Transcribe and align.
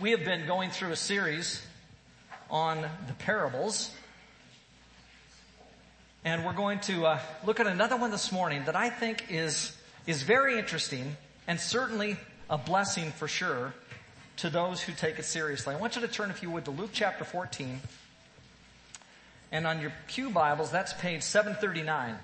We 0.00 0.12
have 0.12 0.24
been 0.24 0.46
going 0.46 0.70
through 0.70 0.92
a 0.92 0.96
series 0.96 1.60
on 2.52 2.82
the 3.08 3.14
parables. 3.14 3.90
And 6.24 6.44
we're 6.44 6.52
going 6.52 6.78
to 6.82 7.04
uh, 7.04 7.18
look 7.44 7.58
at 7.58 7.66
another 7.66 7.96
one 7.96 8.12
this 8.12 8.30
morning 8.30 8.62
that 8.66 8.76
I 8.76 8.90
think 8.90 9.24
is, 9.28 9.76
is 10.06 10.22
very 10.22 10.56
interesting 10.56 11.16
and 11.48 11.58
certainly 11.58 12.16
a 12.48 12.56
blessing 12.56 13.10
for 13.10 13.26
sure 13.26 13.74
to 14.36 14.48
those 14.48 14.80
who 14.80 14.92
take 14.92 15.18
it 15.18 15.24
seriously. 15.24 15.74
I 15.74 15.80
want 15.80 15.96
you 15.96 16.02
to 16.02 16.06
turn, 16.06 16.30
if 16.30 16.44
you 16.44 16.50
would, 16.52 16.66
to 16.66 16.70
Luke 16.70 16.90
chapter 16.92 17.24
14. 17.24 17.80
And 19.50 19.66
on 19.66 19.80
your 19.80 19.92
Pew 20.06 20.30
Bibles, 20.30 20.70
that's 20.70 20.92
page 20.92 21.24
739. 21.24 22.16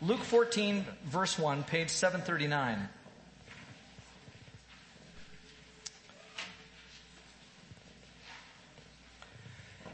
Luke 0.00 0.20
14, 0.20 0.86
verse 1.04 1.38
1, 1.38 1.62
page 1.64 1.90
739. 1.90 2.88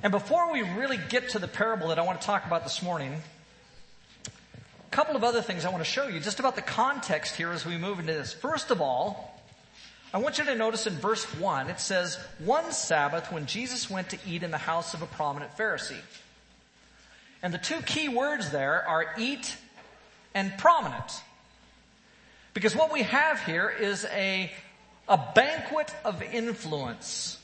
And 0.04 0.10
before 0.10 0.52
we 0.52 0.60
really 0.60 0.98
get 1.08 1.30
to 1.30 1.38
the 1.38 1.48
parable 1.48 1.88
that 1.88 1.98
I 1.98 2.02
want 2.02 2.20
to 2.20 2.26
talk 2.26 2.44
about 2.44 2.62
this 2.62 2.82
morning, 2.82 3.16
a 4.26 4.90
couple 4.90 5.16
of 5.16 5.24
other 5.24 5.40
things 5.40 5.64
I 5.64 5.70
want 5.70 5.82
to 5.82 5.90
show 5.90 6.08
you 6.08 6.20
just 6.20 6.40
about 6.40 6.56
the 6.56 6.62
context 6.62 7.36
here 7.36 7.50
as 7.52 7.64
we 7.64 7.78
move 7.78 7.98
into 7.98 8.12
this. 8.12 8.30
First 8.30 8.70
of 8.70 8.82
all, 8.82 9.34
I 10.12 10.18
want 10.18 10.36
you 10.36 10.44
to 10.44 10.54
notice 10.54 10.86
in 10.86 10.92
verse 10.92 11.24
1, 11.38 11.70
it 11.70 11.80
says, 11.80 12.18
one 12.38 12.70
Sabbath 12.70 13.32
when 13.32 13.46
Jesus 13.46 13.88
went 13.88 14.10
to 14.10 14.18
eat 14.28 14.42
in 14.42 14.50
the 14.50 14.58
house 14.58 14.92
of 14.92 15.00
a 15.00 15.06
prominent 15.06 15.56
Pharisee. 15.56 15.96
And 17.42 17.54
the 17.54 17.58
two 17.58 17.80
key 17.80 18.10
words 18.10 18.50
there 18.50 18.86
are 18.86 19.06
eat 19.16 19.56
and 20.34 20.52
prominent. 20.58 21.22
Because 22.52 22.76
what 22.76 22.92
we 22.92 23.04
have 23.04 23.40
here 23.40 23.70
is 23.70 24.04
a, 24.12 24.52
a 25.08 25.18
banquet 25.34 25.94
of 26.04 26.22
influence 26.22 27.38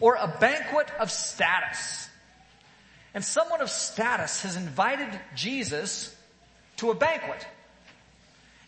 or 0.00 0.14
a 0.14 0.36
banquet 0.40 0.88
of 0.98 1.10
status. 1.10 2.08
And 3.14 3.24
someone 3.24 3.62
of 3.62 3.70
status 3.70 4.42
has 4.42 4.56
invited 4.56 5.08
Jesus 5.34 6.14
to 6.76 6.90
a 6.90 6.94
banquet. 6.94 7.46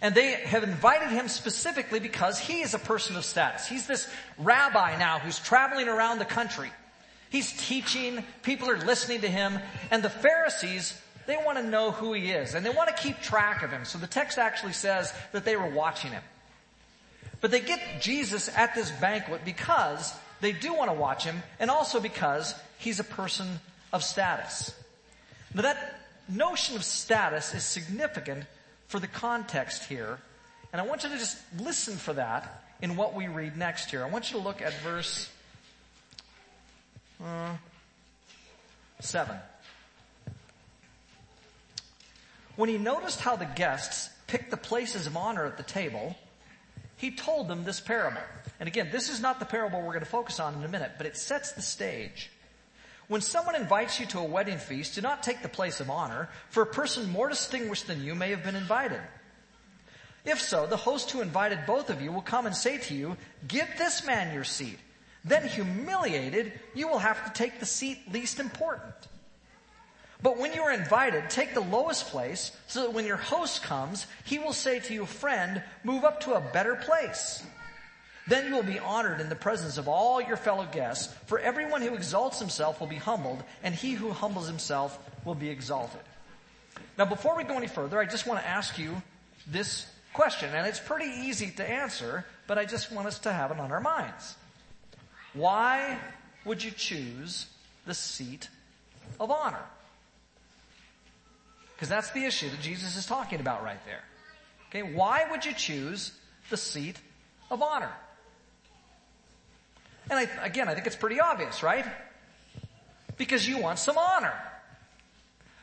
And 0.00 0.14
they 0.14 0.32
have 0.32 0.62
invited 0.62 1.10
him 1.10 1.28
specifically 1.28 2.00
because 2.00 2.38
he 2.38 2.60
is 2.60 2.72
a 2.72 2.78
person 2.78 3.16
of 3.16 3.24
status. 3.24 3.66
He's 3.66 3.86
this 3.86 4.08
rabbi 4.38 4.96
now 4.96 5.18
who's 5.18 5.38
traveling 5.38 5.88
around 5.88 6.18
the 6.18 6.24
country. 6.24 6.70
He's 7.30 7.52
teaching, 7.66 8.24
people 8.42 8.70
are 8.70 8.78
listening 8.78 9.20
to 9.22 9.28
him, 9.28 9.58
and 9.90 10.02
the 10.02 10.08
Pharisees, 10.08 10.98
they 11.26 11.36
want 11.36 11.58
to 11.58 11.64
know 11.64 11.90
who 11.90 12.14
he 12.14 12.30
is, 12.30 12.54
and 12.54 12.64
they 12.64 12.70
want 12.70 12.88
to 12.88 13.02
keep 13.02 13.20
track 13.20 13.62
of 13.62 13.70
him. 13.70 13.84
So 13.84 13.98
the 13.98 14.06
text 14.06 14.38
actually 14.38 14.72
says 14.72 15.12
that 15.32 15.44
they 15.44 15.56
were 15.56 15.68
watching 15.68 16.12
him. 16.12 16.22
But 17.40 17.50
they 17.50 17.60
get 17.60 18.00
Jesus 18.00 18.48
at 18.56 18.74
this 18.74 18.90
banquet 18.92 19.42
because 19.44 20.14
they 20.40 20.52
do 20.52 20.74
want 20.74 20.90
to 20.90 20.94
watch 20.94 21.24
him, 21.24 21.42
and 21.58 21.70
also 21.70 22.00
because 22.00 22.54
he's 22.78 23.00
a 23.00 23.04
person 23.04 23.60
of 23.92 24.04
status. 24.04 24.74
Now 25.54 25.62
that 25.62 26.00
notion 26.28 26.76
of 26.76 26.84
status 26.84 27.54
is 27.54 27.64
significant 27.64 28.44
for 28.86 29.00
the 29.00 29.06
context 29.06 29.84
here, 29.84 30.18
and 30.72 30.80
I 30.80 30.84
want 30.84 31.02
you 31.02 31.10
to 31.10 31.18
just 31.18 31.38
listen 31.58 31.96
for 31.96 32.12
that 32.14 32.62
in 32.80 32.96
what 32.96 33.14
we 33.14 33.28
read 33.28 33.56
next 33.56 33.90
here. 33.90 34.04
I 34.04 34.08
want 34.08 34.30
you 34.30 34.38
to 34.38 34.44
look 34.44 34.62
at 34.62 34.72
verse 34.80 35.30
uh, 37.24 37.56
7. 39.00 39.36
When 42.56 42.68
he 42.68 42.78
noticed 42.78 43.20
how 43.20 43.36
the 43.36 43.44
guests 43.44 44.10
picked 44.26 44.50
the 44.50 44.56
places 44.56 45.06
of 45.06 45.16
honor 45.16 45.46
at 45.46 45.56
the 45.56 45.62
table, 45.62 46.16
he 46.96 47.12
told 47.12 47.48
them 47.48 47.64
this 47.64 47.80
parable. 47.80 48.20
And 48.60 48.68
again, 48.68 48.88
this 48.90 49.08
is 49.08 49.20
not 49.20 49.38
the 49.38 49.46
parable 49.46 49.80
we're 49.80 49.88
going 49.88 50.00
to 50.00 50.06
focus 50.06 50.40
on 50.40 50.54
in 50.54 50.64
a 50.64 50.68
minute, 50.68 50.92
but 50.96 51.06
it 51.06 51.16
sets 51.16 51.52
the 51.52 51.62
stage. 51.62 52.30
When 53.06 53.20
someone 53.20 53.54
invites 53.54 53.98
you 53.98 54.06
to 54.06 54.18
a 54.18 54.24
wedding 54.24 54.58
feast, 54.58 54.94
do 54.94 55.00
not 55.00 55.22
take 55.22 55.42
the 55.42 55.48
place 55.48 55.80
of 55.80 55.90
honor, 55.90 56.28
for 56.50 56.62
a 56.62 56.66
person 56.66 57.10
more 57.10 57.28
distinguished 57.28 57.86
than 57.86 58.04
you 58.04 58.14
may 58.14 58.30
have 58.30 58.42
been 58.42 58.56
invited. 58.56 59.00
If 60.24 60.40
so, 60.40 60.66
the 60.66 60.76
host 60.76 61.10
who 61.10 61.22
invited 61.22 61.60
both 61.66 61.88
of 61.88 62.02
you 62.02 62.12
will 62.12 62.20
come 62.20 62.44
and 62.44 62.54
say 62.54 62.78
to 62.78 62.94
you, 62.94 63.16
give 63.46 63.68
this 63.78 64.04
man 64.04 64.34
your 64.34 64.44
seat. 64.44 64.78
Then 65.24 65.48
humiliated, 65.48 66.52
you 66.74 66.88
will 66.88 66.98
have 66.98 67.24
to 67.24 67.32
take 67.32 67.60
the 67.60 67.66
seat 67.66 68.12
least 68.12 68.40
important. 68.40 68.94
But 70.22 70.36
when 70.36 70.52
you 70.52 70.62
are 70.62 70.72
invited, 70.72 71.30
take 71.30 71.54
the 71.54 71.60
lowest 71.60 72.08
place 72.08 72.52
so 72.66 72.82
that 72.82 72.92
when 72.92 73.06
your 73.06 73.16
host 73.16 73.62
comes, 73.62 74.06
he 74.24 74.38
will 74.38 74.52
say 74.52 74.80
to 74.80 74.94
you, 74.94 75.06
friend, 75.06 75.62
move 75.84 76.04
up 76.04 76.20
to 76.22 76.34
a 76.34 76.40
better 76.40 76.74
place. 76.74 77.42
Then 78.28 78.46
you 78.46 78.54
will 78.54 78.62
be 78.62 78.78
honored 78.78 79.20
in 79.20 79.30
the 79.30 79.34
presence 79.34 79.78
of 79.78 79.88
all 79.88 80.20
your 80.20 80.36
fellow 80.36 80.68
guests, 80.70 81.12
for 81.26 81.38
everyone 81.38 81.80
who 81.80 81.94
exalts 81.94 82.38
himself 82.38 82.78
will 82.78 82.86
be 82.86 82.96
humbled, 82.96 83.42
and 83.62 83.74
he 83.74 83.92
who 83.92 84.10
humbles 84.10 84.46
himself 84.46 84.98
will 85.24 85.34
be 85.34 85.48
exalted. 85.48 86.02
Now 86.98 87.06
before 87.06 87.36
we 87.36 87.44
go 87.44 87.56
any 87.56 87.68
further, 87.68 87.98
I 87.98 88.04
just 88.04 88.26
want 88.26 88.40
to 88.40 88.46
ask 88.46 88.78
you 88.78 89.02
this 89.46 89.86
question, 90.12 90.50
and 90.54 90.66
it's 90.66 90.80
pretty 90.80 91.10
easy 91.26 91.50
to 91.52 91.68
answer, 91.68 92.26
but 92.46 92.58
I 92.58 92.66
just 92.66 92.92
want 92.92 93.06
us 93.06 93.18
to 93.20 93.32
have 93.32 93.50
it 93.50 93.58
on 93.58 93.72
our 93.72 93.80
minds. 93.80 94.36
Why 95.32 95.98
would 96.44 96.62
you 96.62 96.70
choose 96.70 97.46
the 97.86 97.94
seat 97.94 98.48
of 99.18 99.30
honor? 99.30 99.64
Because 101.74 101.88
that's 101.88 102.10
the 102.10 102.24
issue 102.24 102.50
that 102.50 102.60
Jesus 102.60 102.96
is 102.96 103.06
talking 103.06 103.40
about 103.40 103.62
right 103.62 103.82
there. 103.86 104.02
Okay, 104.68 104.82
why 104.82 105.30
would 105.30 105.46
you 105.46 105.54
choose 105.54 106.12
the 106.50 106.56
seat 106.56 107.00
of 107.50 107.62
honor? 107.62 107.92
And 110.10 110.18
I, 110.18 110.28
again, 110.44 110.68
I 110.68 110.74
think 110.74 110.86
it's 110.86 110.96
pretty 110.96 111.20
obvious, 111.20 111.62
right? 111.62 111.84
Because 113.16 113.46
you 113.46 113.58
want 113.58 113.78
some 113.78 113.98
honor. 113.98 114.34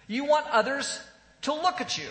You 0.07 0.25
want 0.25 0.45
others 0.51 1.01
to 1.43 1.53
look 1.53 1.81
at 1.81 1.97
you. 1.97 2.07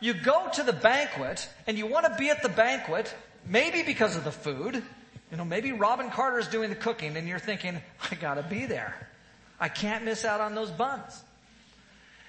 You 0.00 0.14
go 0.14 0.48
to 0.54 0.62
the 0.62 0.72
banquet 0.72 1.48
and 1.66 1.78
you 1.78 1.86
want 1.86 2.06
to 2.06 2.14
be 2.18 2.30
at 2.30 2.42
the 2.42 2.48
banquet, 2.48 3.14
maybe 3.46 3.82
because 3.82 4.16
of 4.16 4.24
the 4.24 4.32
food. 4.32 4.82
You 5.30 5.36
know, 5.36 5.44
maybe 5.44 5.72
Robin 5.72 6.10
Carter 6.10 6.38
is 6.38 6.48
doing 6.48 6.70
the 6.70 6.76
cooking 6.76 7.16
and 7.16 7.26
you're 7.26 7.38
thinking, 7.38 7.80
I 8.10 8.14
gotta 8.14 8.42
be 8.42 8.66
there. 8.66 8.94
I 9.58 9.68
can't 9.68 10.04
miss 10.04 10.24
out 10.24 10.40
on 10.40 10.54
those 10.54 10.70
buns. 10.70 11.22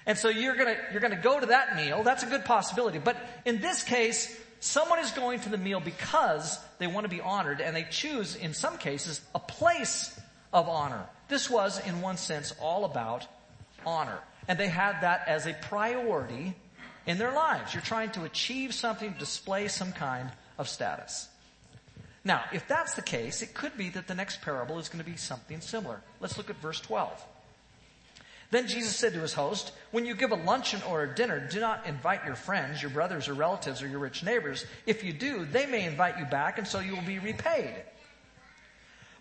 And 0.06 0.16
so 0.16 0.28
you're 0.30 0.56
gonna, 0.56 0.76
you're 0.90 1.00
gonna 1.00 1.20
go 1.20 1.38
to 1.38 1.46
that 1.46 1.76
meal. 1.76 2.02
That's 2.02 2.22
a 2.22 2.26
good 2.26 2.44
possibility. 2.44 2.98
But 2.98 3.16
in 3.44 3.60
this 3.60 3.82
case, 3.82 4.34
someone 4.60 4.98
is 4.98 5.10
going 5.12 5.40
to 5.40 5.48
the 5.48 5.58
meal 5.58 5.80
because 5.80 6.58
they 6.78 6.86
want 6.86 7.04
to 7.04 7.08
be 7.08 7.20
honored 7.20 7.60
and 7.60 7.74
they 7.74 7.86
choose, 7.90 8.36
in 8.36 8.54
some 8.54 8.78
cases, 8.78 9.20
a 9.34 9.38
place 9.38 10.18
of 10.52 10.68
honor. 10.68 11.06
This 11.28 11.50
was, 11.50 11.84
in 11.86 12.00
one 12.00 12.16
sense, 12.16 12.54
all 12.60 12.84
about 12.84 13.26
honor. 13.84 14.18
And 14.46 14.58
they 14.58 14.68
had 14.68 15.00
that 15.02 15.28
as 15.28 15.46
a 15.46 15.54
priority 15.54 16.54
in 17.06 17.18
their 17.18 17.32
lives. 17.32 17.74
You're 17.74 17.82
trying 17.82 18.10
to 18.12 18.24
achieve 18.24 18.74
something, 18.74 19.14
display 19.18 19.68
some 19.68 19.92
kind 19.92 20.30
of 20.58 20.68
status. 20.68 21.28
Now, 22.24 22.44
if 22.52 22.66
that's 22.66 22.94
the 22.94 23.02
case, 23.02 23.42
it 23.42 23.54
could 23.54 23.76
be 23.76 23.90
that 23.90 24.06
the 24.06 24.14
next 24.14 24.42
parable 24.42 24.78
is 24.78 24.88
going 24.88 25.02
to 25.04 25.10
be 25.10 25.16
something 25.16 25.60
similar. 25.60 26.00
Let's 26.20 26.36
look 26.36 26.50
at 26.50 26.56
verse 26.56 26.80
12. 26.80 27.24
Then 28.50 28.66
Jesus 28.66 28.96
said 28.96 29.12
to 29.12 29.20
his 29.20 29.34
host, 29.34 29.72
when 29.90 30.06
you 30.06 30.14
give 30.14 30.32
a 30.32 30.36
luncheon 30.36 30.80
or 30.88 31.02
a 31.02 31.14
dinner, 31.14 31.46
do 31.50 31.60
not 31.60 31.86
invite 31.86 32.24
your 32.24 32.34
friends, 32.34 32.80
your 32.80 32.90
brothers 32.90 33.28
or 33.28 33.34
relatives 33.34 33.82
or 33.82 33.88
your 33.88 33.98
rich 33.98 34.22
neighbors. 34.22 34.64
If 34.86 35.04
you 35.04 35.12
do, 35.12 35.44
they 35.44 35.66
may 35.66 35.84
invite 35.84 36.18
you 36.18 36.24
back 36.24 36.56
and 36.56 36.66
so 36.66 36.80
you 36.80 36.94
will 36.94 37.02
be 37.02 37.18
repaid. 37.18 37.74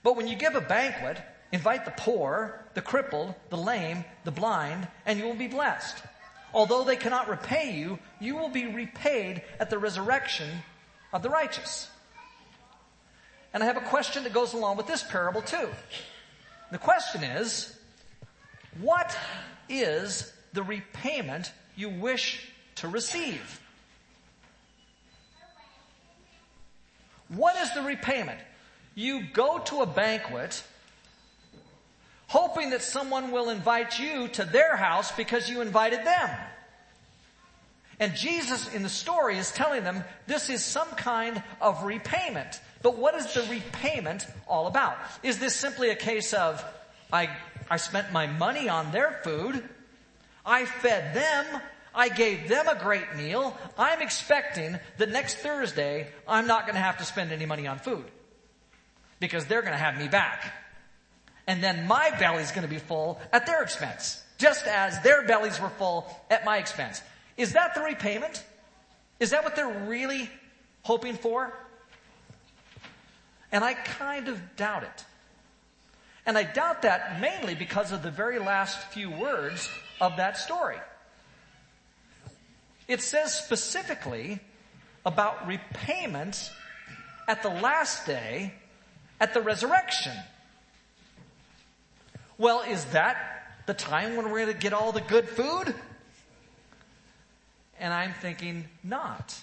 But 0.03 0.15
when 0.15 0.27
you 0.27 0.38
give 0.38 0.55
a 0.55 0.61
banquet, 0.61 1.21
invite 1.51 1.83
the 1.83 1.93
poor, 1.97 2.61
the 2.73 2.81
crippled, 2.81 3.35
the 3.49 3.57
lame, 3.57 4.05
the 4.23 4.31
blind, 4.31 4.88
and 5.05 5.19
you 5.19 5.25
will 5.25 5.33
be 5.33 5.47
blessed. 5.47 6.01
Although 6.53 6.85
they 6.85 6.95
cannot 6.95 7.27
repay 7.27 7.77
you, 7.77 7.99
you 8.21 8.38
will 8.38 8.49
be 8.49 8.65
repaid 8.65 9.41
at 9.59 9.69
the 9.69 9.77
resurrection 9.77 10.49
of 11.11 11.21
the 11.21 11.29
righteous. 11.29 11.89
And 13.53 13.62
I 13.62 13.65
have 13.65 13.77
a 13.77 13.81
question 13.81 14.24
that 14.24 14.33
goes 14.33 14.53
along 14.53 14.77
with 14.77 14.88
this 14.88 15.03
parable 15.03 15.41
too. 15.41 15.69
The 16.71 16.77
question 16.77 17.24
is, 17.24 17.76
what 18.81 19.18
is 19.69 20.31
the 20.53 20.63
repayment 20.63 21.51
you 21.75 21.89
wish 21.89 22.47
to 22.75 22.88
receive? 22.88 23.62
What 27.29 27.56
is 27.57 27.74
the 27.74 27.81
repayment? 27.81 28.39
You 28.95 29.24
go 29.33 29.59
to 29.59 29.81
a 29.81 29.85
banquet 29.85 30.63
hoping 32.27 32.71
that 32.71 32.81
someone 32.81 33.31
will 33.31 33.50
invite 33.50 34.00
you 34.00 34.27
to 34.27 34.44
their 34.44 34.75
house 34.75 35.12
because 35.13 35.50
you 35.50 35.62
invited 35.62 36.06
them. 36.06 36.29
And 38.00 38.15
Jesus 38.15 38.74
in 38.74 38.83
the 38.83 38.89
story 38.89 39.38
is 39.38 39.51
telling 39.51 39.83
them 39.83 40.03
this 40.27 40.50
is 40.50 40.63
some 40.63 40.89
kind 40.89 41.41
of 41.59 41.83
repayment. 41.83 42.59
But 42.83 42.97
what 42.97 43.15
is 43.15 43.33
the 43.33 43.41
repayment 43.50 44.27
all 44.47 44.68
about? 44.68 44.97
Is 45.24 45.39
this 45.39 45.56
simply 45.56 45.89
a 45.89 45.95
case 45.95 46.33
of, 46.33 46.63
I 47.12 47.29
I 47.69 47.77
spent 47.77 48.11
my 48.11 48.27
money 48.27 48.69
on 48.69 48.91
their 48.91 49.19
food. 49.23 49.63
I 50.45 50.65
fed 50.65 51.13
them. 51.13 51.61
I 51.93 52.09
gave 52.09 52.47
them 52.47 52.67
a 52.67 52.75
great 52.75 53.15
meal. 53.15 53.57
I'm 53.77 54.01
expecting 54.01 54.79
that 54.97 55.09
next 55.09 55.37
Thursday 55.37 56.07
I'm 56.27 56.47
not 56.47 56.63
going 56.65 56.75
to 56.75 56.81
have 56.81 56.97
to 56.99 57.03
spend 57.03 57.31
any 57.31 57.45
money 57.45 57.65
on 57.67 57.79
food 57.79 58.05
because 59.19 59.45
they're 59.45 59.61
going 59.61 59.73
to 59.73 59.79
have 59.79 59.97
me 59.97 60.07
back. 60.07 60.53
And 61.47 61.63
then 61.63 61.87
my 61.87 62.11
belly's 62.19 62.51
going 62.51 62.63
to 62.63 62.69
be 62.69 62.77
full 62.77 63.19
at 63.31 63.45
their 63.45 63.63
expense, 63.63 64.21
just 64.37 64.67
as 64.67 65.01
their 65.01 65.25
bellies 65.25 65.59
were 65.59 65.69
full 65.69 66.07
at 66.29 66.45
my 66.45 66.57
expense. 66.57 67.01
Is 67.37 67.53
that 67.53 67.73
the 67.73 67.81
repayment? 67.81 68.43
Is 69.19 69.31
that 69.31 69.43
what 69.43 69.55
they're 69.55 69.85
really 69.87 70.29
hoping 70.83 71.15
for? 71.15 71.53
And 73.51 73.63
I 73.63 73.73
kind 73.73 74.27
of 74.27 74.55
doubt 74.55 74.83
it. 74.83 75.05
And 76.27 76.38
I 76.38 76.44
doubt 76.44 76.81
that 76.81 77.21
mainly 77.21 77.56
because 77.56 77.94
of 77.94 78.03
the 78.03 78.12
very 78.12 78.38
last 78.38 78.77
few 78.91 79.09
words 79.09 79.69
of 80.01 80.18
that 80.18 80.38
story. 80.38 80.77
It 82.89 83.01
says 83.01 83.33
specifically 83.33 84.39
about 85.06 85.47
repayment 85.47 86.51
at 87.29 87.44
the 87.44 87.50
last 87.50 88.06
day 88.06 88.53
at 89.21 89.33
the 89.33 89.41
resurrection. 89.41 90.12
Well, 92.38 92.62
is 92.62 92.83
that 92.85 93.18
the 93.65 93.74
time 93.74 94.18
when 94.18 94.29
we're 94.29 94.44
going 94.44 94.53
to 94.53 94.59
get 94.59 94.74
all 94.74 94.91
the 94.91 95.01
good 95.01 95.29
food? 95.29 95.74
And 97.79 97.94
I'm 97.94 98.13
thinking, 98.21 98.65
not. 98.83 99.33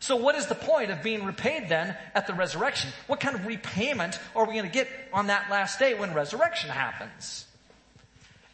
So 0.00 0.16
what 0.16 0.36
is 0.36 0.46
the 0.46 0.54
point 0.54 0.90
of 0.90 1.02
being 1.02 1.24
repaid 1.24 1.68
then 1.68 1.96
at 2.14 2.26
the 2.26 2.34
resurrection? 2.34 2.90
What 3.06 3.20
kind 3.20 3.34
of 3.34 3.46
repayment 3.46 4.18
are 4.36 4.46
we 4.46 4.54
going 4.54 4.66
to 4.66 4.72
get 4.72 4.88
on 5.12 5.26
that 5.26 5.50
last 5.50 5.78
day 5.78 5.94
when 5.94 6.14
resurrection 6.14 6.70
happens? 6.70 7.46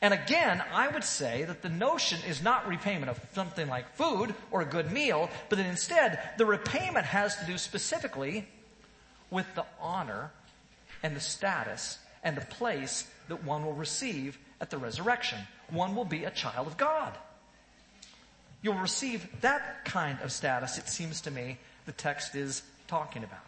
And 0.00 0.12
again, 0.12 0.62
I 0.72 0.88
would 0.88 1.04
say 1.04 1.44
that 1.44 1.62
the 1.62 1.68
notion 1.68 2.18
is 2.28 2.42
not 2.42 2.68
repayment 2.68 3.08
of 3.08 3.18
something 3.32 3.68
like 3.68 3.94
food 3.94 4.34
or 4.50 4.60
a 4.60 4.66
good 4.66 4.92
meal, 4.92 5.30
but 5.48 5.56
that 5.56 5.66
instead 5.66 6.18
the 6.36 6.44
repayment 6.44 7.06
has 7.06 7.36
to 7.36 7.46
do 7.46 7.56
specifically 7.56 8.46
with 9.30 9.46
the 9.54 9.64
honor 9.80 10.30
and 11.02 11.16
the 11.16 11.20
status 11.20 11.98
and 12.22 12.36
the 12.36 12.44
place 12.46 13.06
that 13.28 13.44
one 13.44 13.64
will 13.64 13.72
receive 13.72 14.38
at 14.60 14.70
the 14.70 14.78
resurrection. 14.78 15.38
One 15.70 15.94
will 15.94 16.04
be 16.04 16.24
a 16.24 16.30
child 16.30 16.66
of 16.66 16.76
God. 16.76 17.16
You'll 18.64 18.78
receive 18.78 19.28
that 19.42 19.84
kind 19.84 20.18
of 20.22 20.32
status, 20.32 20.78
it 20.78 20.88
seems 20.88 21.20
to 21.20 21.30
me, 21.30 21.58
the 21.84 21.92
text 21.92 22.34
is 22.34 22.62
talking 22.86 23.22
about. 23.22 23.40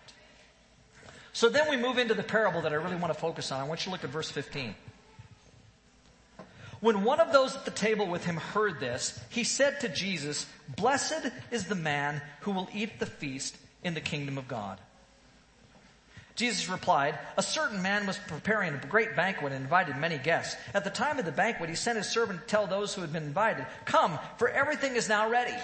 So 1.32 1.48
then 1.48 1.70
we 1.70 1.78
move 1.78 1.96
into 1.96 2.12
the 2.12 2.22
parable 2.22 2.60
that 2.60 2.72
I 2.72 2.74
really 2.74 2.96
want 2.96 3.14
to 3.14 3.18
focus 3.18 3.50
on. 3.50 3.58
I 3.58 3.64
want 3.64 3.80
you 3.80 3.84
to 3.84 3.90
look 3.92 4.04
at 4.04 4.10
verse 4.10 4.30
15. 4.30 4.74
When 6.80 7.02
one 7.02 7.18
of 7.18 7.32
those 7.32 7.56
at 7.56 7.64
the 7.64 7.70
table 7.70 8.06
with 8.06 8.26
him 8.26 8.36
heard 8.36 8.78
this, 8.78 9.18
he 9.30 9.42
said 9.42 9.80
to 9.80 9.88
Jesus, 9.88 10.44
Blessed 10.76 11.30
is 11.50 11.64
the 11.64 11.74
man 11.74 12.20
who 12.40 12.50
will 12.50 12.68
eat 12.74 12.98
the 12.98 13.06
feast 13.06 13.56
in 13.82 13.94
the 13.94 14.02
kingdom 14.02 14.36
of 14.36 14.46
God. 14.46 14.78
Jesus 16.36 16.68
replied, 16.68 17.18
A 17.38 17.42
certain 17.42 17.82
man 17.82 18.06
was 18.06 18.18
preparing 18.28 18.74
a 18.74 18.86
great 18.86 19.16
banquet 19.16 19.52
and 19.52 19.62
invited 19.62 19.96
many 19.96 20.18
guests. 20.18 20.54
At 20.74 20.84
the 20.84 20.90
time 20.90 21.18
of 21.18 21.24
the 21.24 21.32
banquet, 21.32 21.70
he 21.70 21.74
sent 21.74 21.96
his 21.96 22.08
servant 22.08 22.42
to 22.42 22.46
tell 22.46 22.66
those 22.66 22.94
who 22.94 23.00
had 23.00 23.12
been 23.12 23.24
invited, 23.24 23.66
Come, 23.86 24.18
for 24.36 24.48
everything 24.48 24.96
is 24.96 25.08
now 25.08 25.30
ready. 25.30 25.54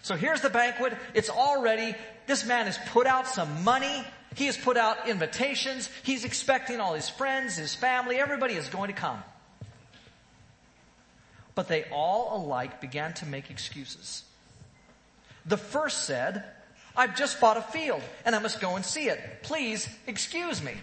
So 0.00 0.16
here's 0.16 0.40
the 0.40 0.50
banquet. 0.50 0.94
It's 1.14 1.28
all 1.28 1.62
ready. 1.62 1.94
This 2.26 2.46
man 2.46 2.66
has 2.66 2.78
put 2.88 3.06
out 3.06 3.28
some 3.28 3.64
money. 3.64 4.04
He 4.34 4.46
has 4.46 4.56
put 4.56 4.78
out 4.78 5.08
invitations. 5.08 5.90
He's 6.02 6.24
expecting 6.24 6.80
all 6.80 6.94
his 6.94 7.10
friends, 7.10 7.56
his 7.56 7.74
family, 7.74 8.16
everybody 8.16 8.54
is 8.54 8.68
going 8.68 8.88
to 8.88 8.98
come. 8.98 9.22
But 11.54 11.68
they 11.68 11.84
all 11.92 12.42
alike 12.42 12.80
began 12.80 13.12
to 13.14 13.26
make 13.26 13.50
excuses. 13.50 14.24
The 15.44 15.58
first 15.58 16.04
said, 16.06 16.44
I've 16.96 17.16
just 17.16 17.40
bought 17.40 17.56
a 17.56 17.62
field 17.62 18.02
and 18.24 18.34
I 18.34 18.38
must 18.38 18.60
go 18.60 18.76
and 18.76 18.84
see 18.84 19.08
it. 19.08 19.20
Please 19.42 19.88
excuse 20.06 20.62
me. 20.62 20.74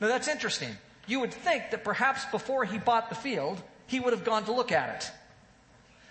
Now 0.00 0.08
that's 0.08 0.28
interesting. 0.28 0.70
You 1.06 1.20
would 1.20 1.32
think 1.32 1.70
that 1.70 1.84
perhaps 1.84 2.24
before 2.26 2.64
he 2.64 2.78
bought 2.78 3.08
the 3.08 3.14
field, 3.14 3.60
he 3.86 3.98
would 3.98 4.12
have 4.12 4.24
gone 4.24 4.44
to 4.44 4.52
look 4.52 4.72
at 4.72 4.96
it. 4.96 5.10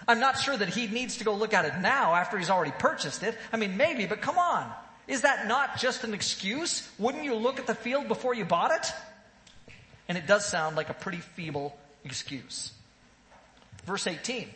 I'm 0.07 0.19
not 0.19 0.39
sure 0.39 0.55
that 0.55 0.69
he 0.69 0.87
needs 0.87 1.17
to 1.17 1.23
go 1.23 1.33
look 1.33 1.53
at 1.53 1.65
it 1.65 1.79
now 1.81 2.15
after 2.15 2.37
he's 2.37 2.49
already 2.49 2.71
purchased 2.77 3.23
it. 3.23 3.37
I 3.51 3.57
mean, 3.57 3.77
maybe, 3.77 4.05
but 4.05 4.21
come 4.21 4.37
on. 4.37 4.71
Is 5.07 5.21
that 5.21 5.47
not 5.47 5.77
just 5.77 6.03
an 6.03 6.13
excuse? 6.13 6.87
Wouldn't 6.97 7.23
you 7.23 7.35
look 7.35 7.59
at 7.59 7.67
the 7.67 7.75
field 7.75 8.07
before 8.07 8.33
you 8.33 8.45
bought 8.45 8.71
it? 8.71 8.91
And 10.09 10.17
it 10.17 10.27
does 10.27 10.45
sound 10.45 10.75
like 10.75 10.89
a 10.89 10.93
pretty 10.93 11.19
feeble 11.19 11.77
excuse. 12.03 12.71
Verse 13.85 14.07
18. 14.07 14.49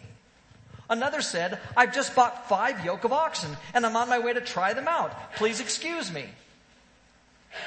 Another 0.91 1.21
said, 1.21 1.57
I've 1.77 1.95
just 1.95 2.13
bought 2.15 2.49
five 2.49 2.83
yoke 2.83 3.05
of 3.05 3.13
oxen 3.13 3.55
and 3.73 3.85
I'm 3.85 3.95
on 3.95 4.09
my 4.09 4.19
way 4.19 4.33
to 4.33 4.41
try 4.41 4.73
them 4.73 4.89
out. 4.89 5.33
Please 5.37 5.61
excuse 5.61 6.11
me. 6.11 6.25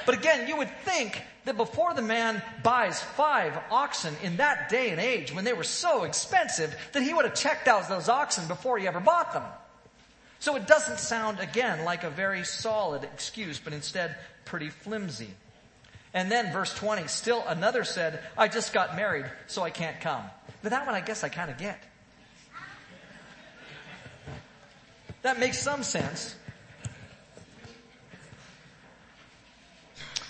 But 0.05 0.15
again, 0.15 0.47
you 0.47 0.59
would 0.59 0.69
think 0.85 1.23
that 1.47 1.57
before 1.57 1.95
the 1.95 2.03
man 2.03 2.43
buys 2.63 3.01
five 3.01 3.59
oxen 3.71 4.15
in 4.23 4.37
that 4.37 4.69
day 4.69 4.91
and 4.91 5.01
age 5.01 5.35
when 5.35 5.45
they 5.45 5.55
were 5.55 5.65
so 5.65 6.05
expensive 6.05 6.77
that 6.93 7.03
he 7.03 7.15
would 7.15 7.25
have 7.25 7.35
checked 7.35 7.67
out 7.67 7.89
those 7.89 8.11
oxen 8.11 8.47
before 8.47 8.77
he 8.77 8.87
ever 8.87 9.01
bought 9.01 9.33
them. 9.33 9.45
So 10.39 10.57
it 10.57 10.67
doesn't 10.67 10.99
sound 10.99 11.41
again 11.41 11.87
like 11.87 12.05
a 12.05 12.11
very 12.11 12.45
solid 12.45 13.05
excuse, 13.05 13.59
but 13.59 13.73
instead 13.73 14.17
pretty 14.45 14.69
flimsy. 14.69 15.31
And 16.13 16.31
then 16.31 16.53
verse 16.53 16.75
20, 16.75 17.07
still 17.07 17.43
another 17.47 17.85
said, 17.85 18.21
I 18.37 18.49
just 18.49 18.75
got 18.75 18.97
married, 18.97 19.25
so 19.47 19.63
I 19.63 19.71
can't 19.71 19.99
come. 20.03 20.23
But 20.63 20.73
that 20.73 20.85
one 20.85 20.95
I 20.95 21.01
guess 21.01 21.25
I 21.25 21.31
kind 21.31 21.51
of 21.51 21.57
get. 21.57 21.83
That 25.25 25.41
makes 25.41 25.59
some 25.59 25.83
sense. 25.83 26.37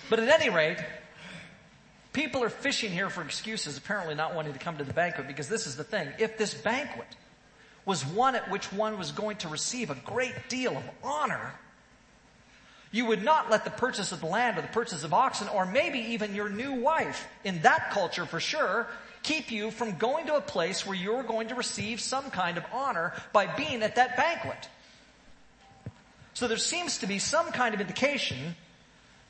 But 0.09 0.21
at 0.21 0.29
any 0.29 0.55
rate, 0.55 0.79
people 2.13 2.45
are 2.45 2.49
fishing 2.49 2.93
here 2.93 3.11
for 3.11 3.21
excuses, 3.23 3.77
apparently 3.77 4.15
not 4.15 4.37
wanting 4.37 4.53
to 4.53 4.59
come 4.61 4.77
to 4.77 4.85
the 4.85 4.93
banquet, 4.93 5.27
because 5.27 5.49
this 5.49 5.67
is 5.67 5.75
the 5.75 5.83
thing. 5.83 6.11
If 6.21 6.39
this 6.39 6.55
banquet 6.55 7.09
was 7.85 8.07
one 8.07 8.37
at 8.37 8.49
which 8.53 8.73
one 8.73 8.97
was 8.97 9.11
going 9.11 9.39
to 9.39 9.49
receive 9.49 9.91
a 9.91 9.97
great 9.97 10.49
deal 10.49 10.77
of 10.77 10.85
honor, 11.03 11.55
you 12.93 13.07
would 13.07 13.25
not 13.25 13.51
let 13.51 13.65
the 13.65 13.71
purchase 13.71 14.13
of 14.13 14.21
the 14.21 14.27
land 14.27 14.59
or 14.59 14.63
the 14.63 14.69
purchase 14.69 15.03
of 15.03 15.13
oxen 15.13 15.49
or 15.49 15.67
maybe 15.67 15.99
even 15.99 16.37
your 16.37 16.49
new 16.49 16.73
wife, 16.73 17.27
in 17.43 17.63
that 17.63 17.91
culture 17.91 18.27
for 18.27 18.39
sure, 18.39 18.87
keep 19.25 19.51
you 19.51 19.73
from 19.73 19.97
going 19.97 20.27
to 20.27 20.37
a 20.37 20.41
place 20.41 20.87
where 20.87 20.97
you're 20.97 21.25
going 21.25 21.49
to 21.49 21.57
receive 21.57 22.01
some 22.01 22.31
kind 22.31 22.57
of 22.57 22.65
honor 22.73 23.13
by 23.33 23.47
being 23.57 23.83
at 23.83 23.97
that 23.97 24.17
banquet. 24.17 24.69
So 26.35 26.49
there 26.49 26.57
seems 26.57 26.99
to 26.99 27.07
be 27.07 27.19
some 27.19 27.53
kind 27.53 27.75
of 27.75 27.81
indication 27.81 28.57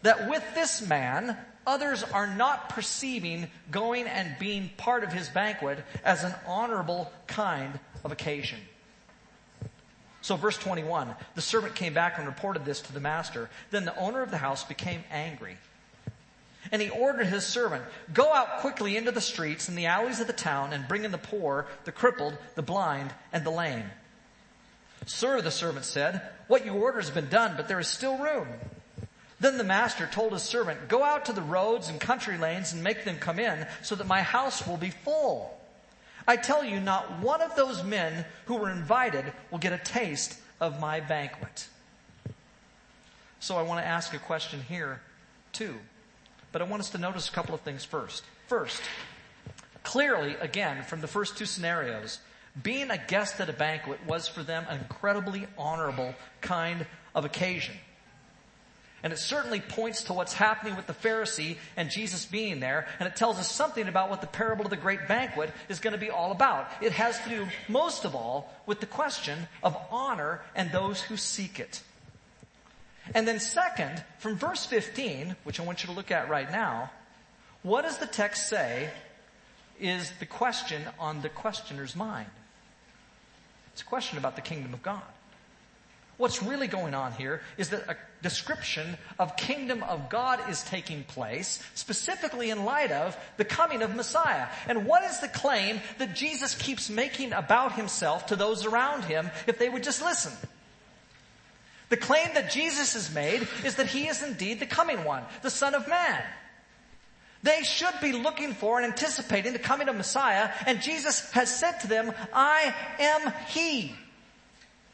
that 0.03 0.29
with 0.29 0.43
this 0.55 0.87
man, 0.87 1.37
others 1.67 2.03
are 2.03 2.27
not 2.27 2.71
perceiving 2.71 3.49
going 3.71 4.07
and 4.07 4.37
being 4.39 4.71
part 4.77 5.05
of 5.05 5.13
his 5.13 5.29
banquet 5.29 5.79
as 6.05 6.25
an 6.25 6.35
honorable 6.47 7.13
kind 7.27 7.79
of 8.05 8.13
occasion. 8.13 8.59
So 10.23 10.37
verse 10.37 10.57
21, 10.57 11.15
the 11.35 11.43
servant 11.43 11.75
came 11.75 11.93
back 11.93 12.17
and 12.17 12.27
reported 12.27 12.65
this 12.65 12.81
to 12.81 12.93
the 12.95 13.01
master. 13.01 13.51
Then 13.71 13.85
the 13.85 13.97
owner 13.99 14.23
of 14.23 14.31
the 14.31 14.39
house 14.39 14.65
became 14.65 15.05
angry. 15.11 15.59
And 16.73 16.81
he 16.81 16.89
ordered 16.89 17.27
his 17.27 17.45
servant, 17.45 17.85
go 18.15 18.33
out 18.33 18.61
quickly 18.61 18.97
into 18.97 19.11
the 19.11 19.21
streets 19.21 19.69
and 19.69 19.77
the 19.77 19.85
alleys 19.85 20.21
of 20.21 20.27
the 20.27 20.33
town 20.33 20.73
and 20.73 20.89
bring 20.89 21.05
in 21.05 21.13
the 21.13 21.19
poor, 21.19 21.67
the 21.85 21.93
crippled, 21.93 22.39
the 22.55 22.63
blind, 22.63 23.13
and 23.35 23.45
the 23.45 23.51
lame. 23.51 23.85
Sir, 25.07 25.41
the 25.41 25.51
servant 25.51 25.85
said, 25.85 26.23
what 26.47 26.65
you 26.65 26.73
order 26.73 27.01
has 27.01 27.11
been 27.11 27.29
done, 27.29 27.55
but 27.57 27.69
there 27.69 27.81
is 27.81 27.89
still 27.89 28.19
room. 28.19 28.49
Then 29.41 29.59
the 29.59 29.65
master 29.65 30.09
told 30.11 30.33
his 30.33 30.43
servant, 30.43 30.89
go 30.89 31.03
out 31.03 31.27
to 31.27 31.33
the 31.33 31.43
roads 31.43 31.89
and 31.89 32.01
country 32.01 32.39
lanes 32.39 32.73
and 32.73 32.83
make 32.83 33.05
them 33.05 33.19
come 33.19 33.39
in 33.39 33.67
so 33.83 33.95
that 33.95 34.07
my 34.07 34.23
house 34.23 34.67
will 34.67 34.77
be 34.77 34.91
full. 34.91 35.59
I 36.27 36.37
tell 36.37 36.65
you, 36.65 36.81
not 36.81 37.21
one 37.21 37.43
of 37.43 37.55
those 37.55 37.83
men 37.83 38.25
who 38.47 38.57
were 38.57 38.71
invited 38.71 39.31
will 39.51 39.59
get 39.59 39.73
a 39.73 39.79
taste 39.79 40.39
of 40.61 40.81
my 40.81 41.01
banquet. 41.01 41.69
So 43.41 43.57
I 43.57 43.63
want 43.63 43.81
to 43.81 43.87
ask 43.87 44.15
a 44.15 44.19
question 44.19 44.63
here 44.67 45.03
too. 45.53 45.75
But 46.53 46.63
I 46.63 46.65
want 46.65 46.81
us 46.81 46.91
to 46.91 46.99
notice 46.99 47.29
a 47.29 47.33
couple 47.33 47.55
of 47.55 47.61
things 47.61 47.85
first. 47.85 48.25
First, 48.47 48.81
clearly, 49.83 50.37
again, 50.41 50.83
from 50.85 51.01
the 51.03 51.09
first 51.09 51.37
two 51.37 51.45
scenarios, 51.45 52.21
being 52.63 52.91
a 52.91 52.99
guest 52.99 53.41
at 53.41 53.49
a 53.49 53.53
banquet 53.53 54.01
was 54.07 54.29
for 54.29 54.43
them 54.43 54.65
an 54.69 54.79
incredibly 54.79 55.47
honorable 55.59 56.15
kind 56.41 56.87
of 57.15 57.25
occasion. 57.25 57.75
And 59.03 59.13
it 59.13 59.19
certainly 59.19 59.61
points 59.61 60.05
to 60.05 60.15
what's 60.15 60.33
happening 60.33 60.77
with 60.77 60.87
the 60.87 60.95
Pharisee 60.95 61.59
and 61.77 61.91
Jesus 61.91 62.25
being 62.25 62.59
there. 62.59 62.87
And 62.99 63.07
it 63.07 63.17
tells 63.17 63.39
us 63.39 63.51
something 63.51 63.87
about 63.87 64.09
what 64.09 64.23
the 64.23 64.27
parable 64.27 64.65
of 64.65 64.71
the 64.71 64.79
great 64.79 65.07
banquet 65.07 65.51
is 65.69 65.79
going 65.79 65.93
to 65.93 65.99
be 65.99 66.09
all 66.09 66.33
about. 66.33 66.69
It 66.81 66.93
has 66.93 67.21
to 67.21 67.29
do 67.29 67.47
most 67.69 68.07
of 68.07 68.15
all 68.15 68.51
with 68.65 68.81
the 68.81 68.87
question 68.87 69.47
of 69.63 69.77
honor 69.91 70.41
and 70.55 70.73
those 70.73 71.03
who 71.03 71.19
seek 71.19 71.61
it. 71.61 71.83
And 73.15 73.29
then 73.29 73.41
second, 73.41 74.03
from 74.17 74.37
verse 74.37 74.65
15, 74.65 75.37
which 75.45 75.61
I 75.61 75.65
want 75.65 75.83
you 75.83 75.89
to 75.89 75.95
look 75.95 76.11
at 76.11 76.31
right 76.31 76.51
now, 76.51 76.91
what 77.63 77.83
does 77.83 77.99
the 77.99 78.07
text 78.07 78.49
say 78.49 78.89
is 79.79 80.11
the 80.19 80.25
question 80.25 80.83
on 80.99 81.21
the 81.21 81.29
questioner's 81.29 81.95
mind. 81.95 82.31
It's 83.75 83.83
a 83.83 83.87
question 83.87 84.19
about 84.19 84.37
the 84.37 84.41
kingdom 84.41 84.73
of 84.73 84.85
God. 84.85 85.03
What's 86.17 86.45
really 86.45 86.69
going 86.69 86.95
on 86.95 87.11
here 87.11 87.43
is 87.59 87.71
that 87.71 87.89
a 87.89 87.97
description 88.23 88.97
of 89.19 89.37
kingdom 89.37 89.83
of 89.83 90.09
God 90.09 90.39
is 90.49 90.63
taking 90.63 91.03
place, 91.03 91.61
specifically 91.75 92.51
in 92.51 92.65
light 92.65 92.93
of 92.93 93.17
the 93.37 93.45
coming 93.45 93.83
of 93.83 93.97
Messiah. 93.97 94.47
And 94.69 94.87
what 94.87 95.03
is 95.03 95.19
the 95.19 95.27
claim 95.27 95.81
that 95.99 96.15
Jesus 96.15 96.55
keeps 96.55 96.89
making 96.89 97.33
about 97.33 97.73
himself 97.73 98.27
to 98.27 98.37
those 98.37 98.65
around 98.65 99.07
him 99.07 99.29
if 99.49 99.59
they 99.59 99.69
would 99.69 99.83
just 99.83 100.03
listen? 100.03 100.33
The 101.89 101.97
claim 101.97 102.29
that 102.35 102.53
Jesus 102.53 102.95
has 102.95 103.13
made 103.13 103.49
is 103.65 103.75
that 103.75 103.89
he 103.89 104.07
is 104.07 104.23
indeed 104.23 104.61
the 104.61 104.67
coming 104.67 105.03
one, 105.03 105.25
the 105.43 105.51
Son 105.51 105.75
of 105.75 105.89
Man. 105.89 106.23
They 107.45 107.63
should 107.63 107.93
be 108.01 108.13
looking 108.13 108.55
for 108.55 108.81
and 108.81 108.91
anticipating 108.91 109.53
the 109.53 109.59
coming 109.59 109.91
of 109.91 109.97
Messiah, 109.97 110.51
and 110.67 110.81
Jesus 110.81 111.31
has 111.33 111.55
said 111.55 111.79
to 111.81 111.87
them, 111.87 112.11
I 112.33 112.75
am 112.99 113.35
He. 113.49 113.95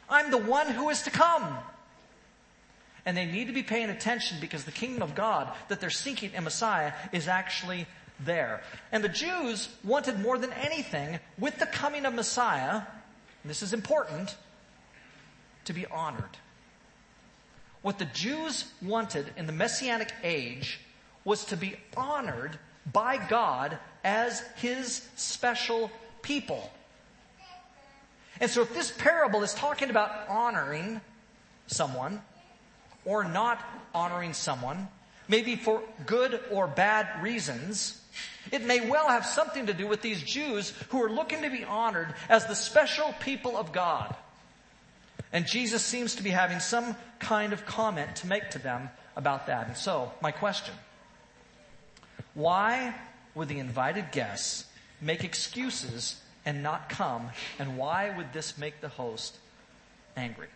I'm 0.09 0.33
the 0.33 0.39
one 0.39 0.67
who 0.67 0.91
is 0.91 1.03
to 1.03 1.11
come. 1.11 1.57
And 3.07 3.17
they 3.17 3.25
need 3.25 3.47
to 3.47 3.53
be 3.53 3.63
paying 3.63 3.89
attention 3.89 4.39
because 4.41 4.65
the 4.65 4.73
kingdom 4.73 5.01
of 5.01 5.15
God 5.15 5.49
that 5.69 5.81
they're 5.81 5.91
seeking 5.91 6.33
in 6.35 6.43
Messiah 6.43 6.93
is 7.13 7.29
actually 7.29 7.87
there. 8.25 8.63
And 8.91 9.05
the 9.05 9.09
Jews 9.09 9.69
wanted 9.85 10.19
more 10.19 10.37
than 10.37 10.53
anything 10.53 11.21
with 11.39 11.57
the 11.61 11.67
coming 11.67 12.05
of 12.05 12.15
Messiah, 12.15 12.83
this 13.45 13.63
is 13.63 13.73
important, 13.73 14.37
to 15.67 15.73
be 15.73 15.87
honored. 15.87 16.37
What 17.83 18.01
the 18.01 18.07
Jews 18.07 18.65
wanted 18.83 19.27
in 19.37 19.47
the 19.47 19.53
Messianic 19.53 20.13
age 20.25 20.81
was 21.31 21.45
to 21.45 21.57
be 21.57 21.77
honored 21.97 22.59
by 22.93 23.17
God 23.17 23.79
as 24.03 24.41
His 24.57 25.09
special 25.15 25.89
people. 26.23 26.69
And 28.41 28.51
so 28.51 28.63
if 28.63 28.75
this 28.75 28.91
parable 28.91 29.45
is 29.45 29.55
talking 29.55 29.91
about 29.91 30.29
honoring 30.29 31.01
someone 31.69 32.21
or 33.05 33.23
not 33.23 33.65
honoring 33.95 34.33
someone, 34.33 34.89
maybe 35.29 35.55
for 35.55 35.85
good 36.05 36.41
or 36.51 36.67
bad 36.67 37.23
reasons, 37.23 38.01
it 38.51 38.65
may 38.65 38.91
well 38.91 39.07
have 39.07 39.25
something 39.25 39.67
to 39.67 39.73
do 39.73 39.87
with 39.87 40.03
these 40.03 40.21
Jews 40.25 40.71
who 40.89 41.01
are 41.01 41.11
looking 41.11 41.43
to 41.43 41.51
be 41.51 41.63
honored 41.63 42.13
as 42.29 42.47
the 42.47 42.57
special 42.57 43.15
people 43.21 43.57
of 43.57 43.71
God. 43.71 44.17
And 45.33 45.47
Jesus 45.47 45.85
seems 45.85 46.17
to 46.17 46.25
be 46.25 46.31
having 46.31 46.59
some 46.59 46.97
kind 47.21 47.53
of 47.53 47.67
comment 47.67 48.17
to 48.17 48.27
make 48.27 48.51
to 48.51 48.59
them 48.59 48.91
about 49.15 49.47
that. 49.47 49.69
And 49.69 49.77
so, 49.77 50.11
my 50.21 50.33
question. 50.33 50.75
Why 52.41 52.95
would 53.35 53.49
the 53.49 53.59
invited 53.59 54.13
guests 54.13 54.65
make 54.99 55.25
excuses 55.25 56.19
and 56.47 56.63
not 56.63 56.89
come? 56.89 57.29
And 57.59 57.77
why 57.77 58.17
would 58.17 58.33
this 58.33 58.57
make 58.57 58.81
the 58.81 58.89
host 58.89 59.37
angry? 60.17 60.49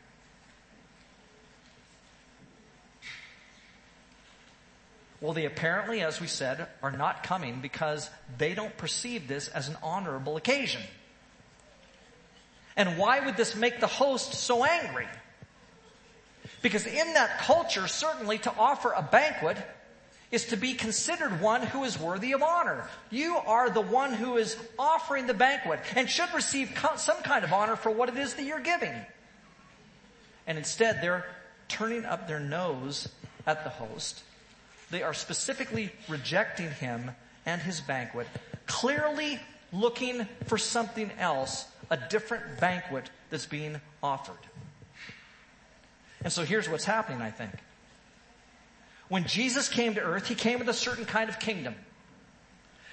Well, 5.21 5.35
they 5.35 5.45
apparently, 5.45 6.01
as 6.01 6.23
we 6.23 6.27
said, 6.27 6.67
are 6.83 6.91
not 6.91 7.23
coming 7.23 7.61
because 7.61 8.09
they 8.39 8.55
don't 8.55 8.77
perceive 8.79 9.29
this 9.29 9.49
as 9.49 9.69
an 9.69 9.77
honorable 9.83 10.39
occasion. 10.39 10.81
And 12.77 12.97
why 12.97 13.21
would 13.21 13.37
this 13.37 13.55
make 13.55 13.81
the 13.81 13.87
host 13.87 14.33
so 14.33 14.65
angry? 14.65 15.09
Because 16.63 16.87
in 16.87 17.13
that 17.13 17.41
culture, 17.41 17.87
certainly 17.89 18.39
to 18.39 18.53
offer 18.57 18.93
a 18.93 19.03
banquet 19.03 19.59
is 20.35 20.47
to 20.47 20.57
be 20.57 20.75
considered 20.75 21.41
one 21.41 21.63
who 21.63 21.85
is 21.85 21.97
worthy 21.97 22.33
of 22.33 22.43
honor. 22.43 22.89
You 23.11 23.37
are 23.37 23.71
the 23.71 23.81
one 23.81 24.13
who 24.13 24.37
is 24.37 24.57
offering 24.77 25.29
the 25.29 25.35
banquet 25.35 25.79
and 25.95 26.11
should 26.11 26.35
receive 26.35 26.77
some 26.97 27.23
kind 27.23 27.45
of 27.45 27.53
honor 27.53 27.77
for 27.77 27.91
what 27.91 28.09
it 28.09 28.17
is 28.17 28.35
that 28.35 28.43
you're 28.43 28.59
giving. 28.59 28.95
And 30.49 30.59
instead, 30.59 31.01
they're 31.01 31.25
turning 31.69 32.05
up 32.05 32.27
their 32.27 32.41
nose 32.41 33.09
at 33.47 33.63
the 33.63 33.71
host. 33.71 34.25
They 34.91 35.05
are 35.05 35.15
specifically 35.15 35.93
rejecting 36.09 36.71
him 36.71 37.13
and 37.47 37.63
his 37.63 37.81
banquet, 37.81 38.27
clearly 38.67 39.39
looking 39.73 40.27
for 40.47 40.59
something 40.59 41.13
else, 41.19 41.67
a 41.91 41.97
different 41.97 42.59
banquet 42.59 43.09
that's 43.31 43.47
being 43.47 43.81
offered. 44.03 44.35
And 46.23 46.33
so 46.33 46.45
here's 46.45 46.69
what's 46.69 46.85
happening, 46.85 47.23
I 47.23 47.31
think. 47.31 47.53
When 49.09 49.25
Jesus 49.25 49.69
came 49.69 49.95
to 49.95 50.01
earth, 50.01 50.27
he 50.27 50.35
came 50.35 50.59
with 50.59 50.69
a 50.69 50.75
certain 50.75 51.05
kind 51.05 51.29
of 51.29 51.39
kingdom. 51.39 51.75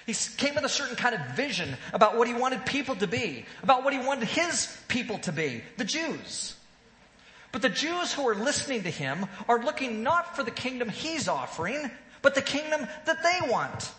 He 0.05 0.13
came 0.13 0.55
with 0.55 0.65
a 0.65 0.69
certain 0.69 0.95
kind 0.95 1.15
of 1.15 1.21
vision 1.35 1.77
about 1.93 2.17
what 2.17 2.27
he 2.27 2.33
wanted 2.33 2.65
people 2.65 2.95
to 2.95 3.07
be, 3.07 3.45
about 3.63 3.83
what 3.83 3.93
he 3.93 3.99
wanted 3.99 4.27
his 4.27 4.75
people 4.87 5.19
to 5.19 5.31
be, 5.31 5.63
the 5.77 5.85
Jews. 5.85 6.55
But 7.51 7.61
the 7.61 7.69
Jews 7.69 8.13
who 8.13 8.27
are 8.27 8.35
listening 8.35 8.83
to 8.83 8.89
him 8.89 9.25
are 9.47 9.63
looking 9.63 10.03
not 10.03 10.35
for 10.35 10.43
the 10.43 10.51
kingdom 10.51 10.89
he's 10.89 11.27
offering, 11.27 11.91
but 12.21 12.35
the 12.35 12.41
kingdom 12.41 12.87
that 13.05 13.23
they 13.23 13.49
want. 13.49 13.91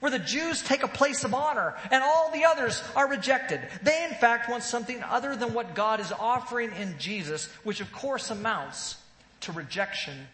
Where 0.00 0.10
the 0.10 0.18
Jews 0.18 0.62
take 0.62 0.82
a 0.82 0.88
place 0.88 1.24
of 1.24 1.34
honor 1.34 1.74
and 1.90 2.02
all 2.02 2.30
the 2.30 2.44
others 2.44 2.82
are 2.94 3.08
rejected. 3.08 3.60
They 3.82 4.04
in 4.04 4.14
fact 4.14 4.48
want 4.48 4.62
something 4.62 5.02
other 5.02 5.34
than 5.36 5.54
what 5.54 5.74
God 5.74 6.00
is 6.00 6.12
offering 6.12 6.72
in 6.72 6.96
Jesus, 6.98 7.46
which 7.64 7.80
of 7.80 7.90
course 7.92 8.30
amounts 8.30 8.96
to 9.40 9.52
rejection 9.52 10.28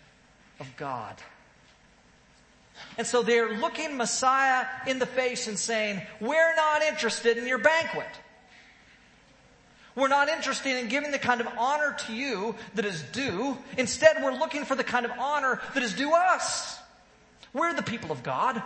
of 0.61 0.77
God. 0.77 1.17
And 2.99 3.07
so 3.07 3.23
they're 3.23 3.57
looking 3.59 3.97
Messiah 3.97 4.67
in 4.87 4.99
the 4.99 5.07
face 5.07 5.49
and 5.49 5.59
saying, 5.59 6.03
we're 6.21 6.55
not 6.57 6.83
interested 6.83 7.39
in 7.39 7.47
your 7.47 7.59
banquet. 7.59 8.07
We're 9.95 10.09
not 10.09 10.29
interested 10.29 10.79
in 10.79 10.89
giving 10.89 11.11
the 11.11 11.19
kind 11.19 11.41
of 11.41 11.49
honor 11.59 11.97
to 12.07 12.15
you 12.15 12.55
that 12.75 12.85
is 12.85 13.03
due. 13.13 13.59
Instead, 13.77 14.23
we're 14.23 14.33
looking 14.33 14.65
for 14.65 14.75
the 14.75 14.85
kind 14.85 15.05
of 15.05 15.13
honor 15.19 15.61
that 15.75 15.83
is 15.83 15.93
due 15.93 16.13
us. 16.13 16.79
We're 17.53 17.75
the 17.75 17.83
people 17.83 18.11
of 18.11 18.23
God. 18.23 18.63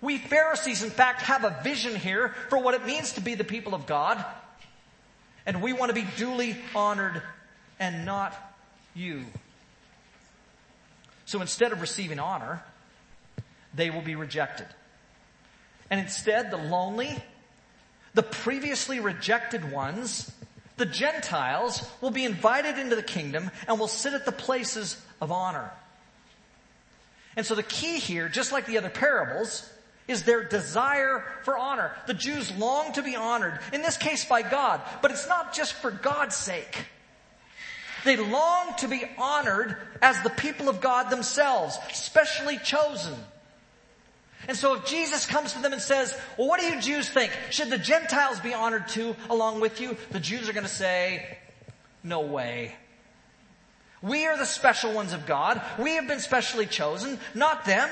We 0.00 0.18
Pharisees, 0.18 0.82
in 0.82 0.90
fact, 0.90 1.22
have 1.22 1.44
a 1.44 1.60
vision 1.62 1.94
here 1.94 2.34
for 2.50 2.58
what 2.58 2.74
it 2.74 2.84
means 2.84 3.12
to 3.12 3.20
be 3.20 3.36
the 3.36 3.44
people 3.44 3.74
of 3.74 3.86
God. 3.86 4.24
And 5.46 5.62
we 5.62 5.72
want 5.72 5.90
to 5.90 5.94
be 5.94 6.06
duly 6.16 6.56
honored 6.74 7.22
and 7.78 8.04
not 8.04 8.34
you. 8.94 9.24
So 11.26 11.40
instead 11.40 11.72
of 11.72 11.80
receiving 11.80 12.18
honor, 12.18 12.62
they 13.74 13.90
will 13.90 14.02
be 14.02 14.14
rejected. 14.14 14.66
And 15.90 16.00
instead, 16.00 16.50
the 16.50 16.56
lonely, 16.56 17.22
the 18.14 18.22
previously 18.22 19.00
rejected 19.00 19.70
ones, 19.70 20.30
the 20.76 20.86
Gentiles 20.86 21.88
will 22.00 22.10
be 22.10 22.24
invited 22.24 22.78
into 22.78 22.96
the 22.96 23.02
kingdom 23.02 23.50
and 23.68 23.78
will 23.78 23.88
sit 23.88 24.14
at 24.14 24.24
the 24.24 24.32
places 24.32 25.00
of 25.20 25.30
honor. 25.30 25.70
And 27.36 27.44
so 27.44 27.54
the 27.54 27.62
key 27.62 27.98
here, 27.98 28.28
just 28.28 28.52
like 28.52 28.66
the 28.66 28.78
other 28.78 28.90
parables, 28.90 29.68
is 30.06 30.22
their 30.22 30.44
desire 30.44 31.24
for 31.42 31.56
honor. 31.56 31.92
The 32.06 32.14
Jews 32.14 32.54
long 32.56 32.92
to 32.92 33.02
be 33.02 33.16
honored, 33.16 33.58
in 33.72 33.82
this 33.82 33.96
case 33.96 34.24
by 34.24 34.42
God, 34.42 34.80
but 35.02 35.10
it's 35.10 35.28
not 35.28 35.54
just 35.54 35.74
for 35.74 35.90
God's 35.90 36.36
sake. 36.36 36.86
They 38.04 38.16
long 38.16 38.74
to 38.78 38.88
be 38.88 39.04
honored 39.18 39.76
as 40.02 40.20
the 40.22 40.30
people 40.30 40.68
of 40.68 40.80
God 40.80 41.10
themselves, 41.10 41.78
specially 41.92 42.58
chosen. 42.58 43.14
And 44.46 44.56
so 44.56 44.74
if 44.74 44.84
Jesus 44.84 45.26
comes 45.26 45.54
to 45.54 45.62
them 45.62 45.72
and 45.72 45.80
says, 45.80 46.14
well, 46.36 46.48
what 46.48 46.60
do 46.60 46.66
you 46.66 46.80
Jews 46.80 47.08
think? 47.08 47.32
Should 47.50 47.70
the 47.70 47.78
Gentiles 47.78 48.40
be 48.40 48.52
honored 48.52 48.88
too 48.88 49.16
along 49.30 49.60
with 49.60 49.80
you? 49.80 49.96
The 50.10 50.20
Jews 50.20 50.48
are 50.48 50.52
going 50.52 50.66
to 50.66 50.70
say, 50.70 51.38
no 52.02 52.20
way. 52.20 52.74
We 54.02 54.26
are 54.26 54.36
the 54.36 54.44
special 54.44 54.92
ones 54.92 55.14
of 55.14 55.24
God. 55.24 55.62
We 55.78 55.92
have 55.92 56.06
been 56.06 56.20
specially 56.20 56.66
chosen, 56.66 57.18
not 57.34 57.64
them. 57.64 57.88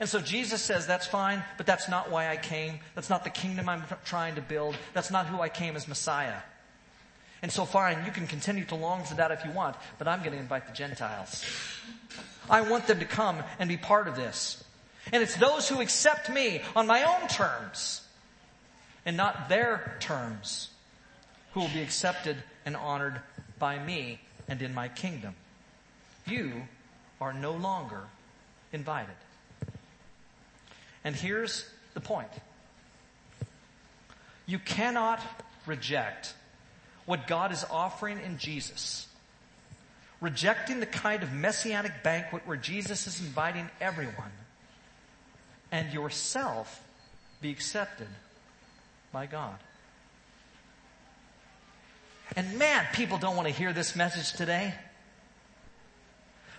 And 0.00 0.08
so 0.08 0.20
Jesus 0.20 0.60
says, 0.60 0.88
that's 0.88 1.06
fine, 1.06 1.44
but 1.56 1.66
that's 1.66 1.88
not 1.88 2.10
why 2.10 2.28
I 2.28 2.36
came. 2.36 2.80
That's 2.96 3.10
not 3.10 3.22
the 3.22 3.30
kingdom 3.30 3.68
I'm 3.68 3.84
trying 4.04 4.34
to 4.34 4.40
build. 4.40 4.76
That's 4.92 5.12
not 5.12 5.26
who 5.26 5.40
I 5.40 5.48
came 5.48 5.76
as 5.76 5.86
Messiah. 5.86 6.38
And 7.42 7.52
so 7.52 7.64
fine, 7.64 8.04
you 8.04 8.10
can 8.10 8.26
continue 8.26 8.64
to 8.66 8.74
long 8.74 9.04
for 9.04 9.14
that 9.14 9.30
if 9.30 9.44
you 9.44 9.52
want, 9.52 9.76
but 9.98 10.08
I'm 10.08 10.20
going 10.20 10.32
to 10.32 10.38
invite 10.38 10.66
the 10.66 10.72
Gentiles. 10.72 11.44
I 12.50 12.62
want 12.62 12.86
them 12.86 12.98
to 12.98 13.04
come 13.04 13.42
and 13.58 13.68
be 13.68 13.76
part 13.76 14.08
of 14.08 14.16
this. 14.16 14.64
And 15.12 15.22
it's 15.22 15.36
those 15.36 15.68
who 15.68 15.80
accept 15.80 16.30
me 16.30 16.62
on 16.74 16.86
my 16.86 17.04
own 17.04 17.28
terms 17.28 18.02
and 19.06 19.16
not 19.16 19.48
their 19.48 19.96
terms 20.00 20.70
who 21.52 21.60
will 21.60 21.68
be 21.68 21.80
accepted 21.80 22.36
and 22.66 22.76
honored 22.76 23.20
by 23.58 23.78
me 23.78 24.20
and 24.48 24.60
in 24.60 24.74
my 24.74 24.88
kingdom. 24.88 25.34
You 26.26 26.62
are 27.20 27.32
no 27.32 27.52
longer 27.52 28.02
invited. 28.72 29.14
And 31.04 31.14
here's 31.14 31.68
the 31.94 32.00
point. 32.00 32.28
You 34.46 34.58
cannot 34.58 35.20
reject 35.66 36.34
what 37.08 37.26
God 37.26 37.52
is 37.52 37.64
offering 37.70 38.20
in 38.20 38.36
Jesus. 38.36 39.08
Rejecting 40.20 40.78
the 40.78 40.84
kind 40.84 41.22
of 41.22 41.32
messianic 41.32 42.02
banquet 42.04 42.42
where 42.44 42.58
Jesus 42.58 43.06
is 43.06 43.18
inviting 43.20 43.66
everyone 43.80 44.30
and 45.72 45.90
yourself 45.90 46.86
be 47.40 47.50
accepted 47.50 48.08
by 49.10 49.24
God. 49.24 49.56
And 52.36 52.58
man, 52.58 52.84
people 52.92 53.16
don't 53.16 53.36
want 53.36 53.48
to 53.48 53.54
hear 53.54 53.72
this 53.72 53.96
message 53.96 54.36
today. 54.36 54.74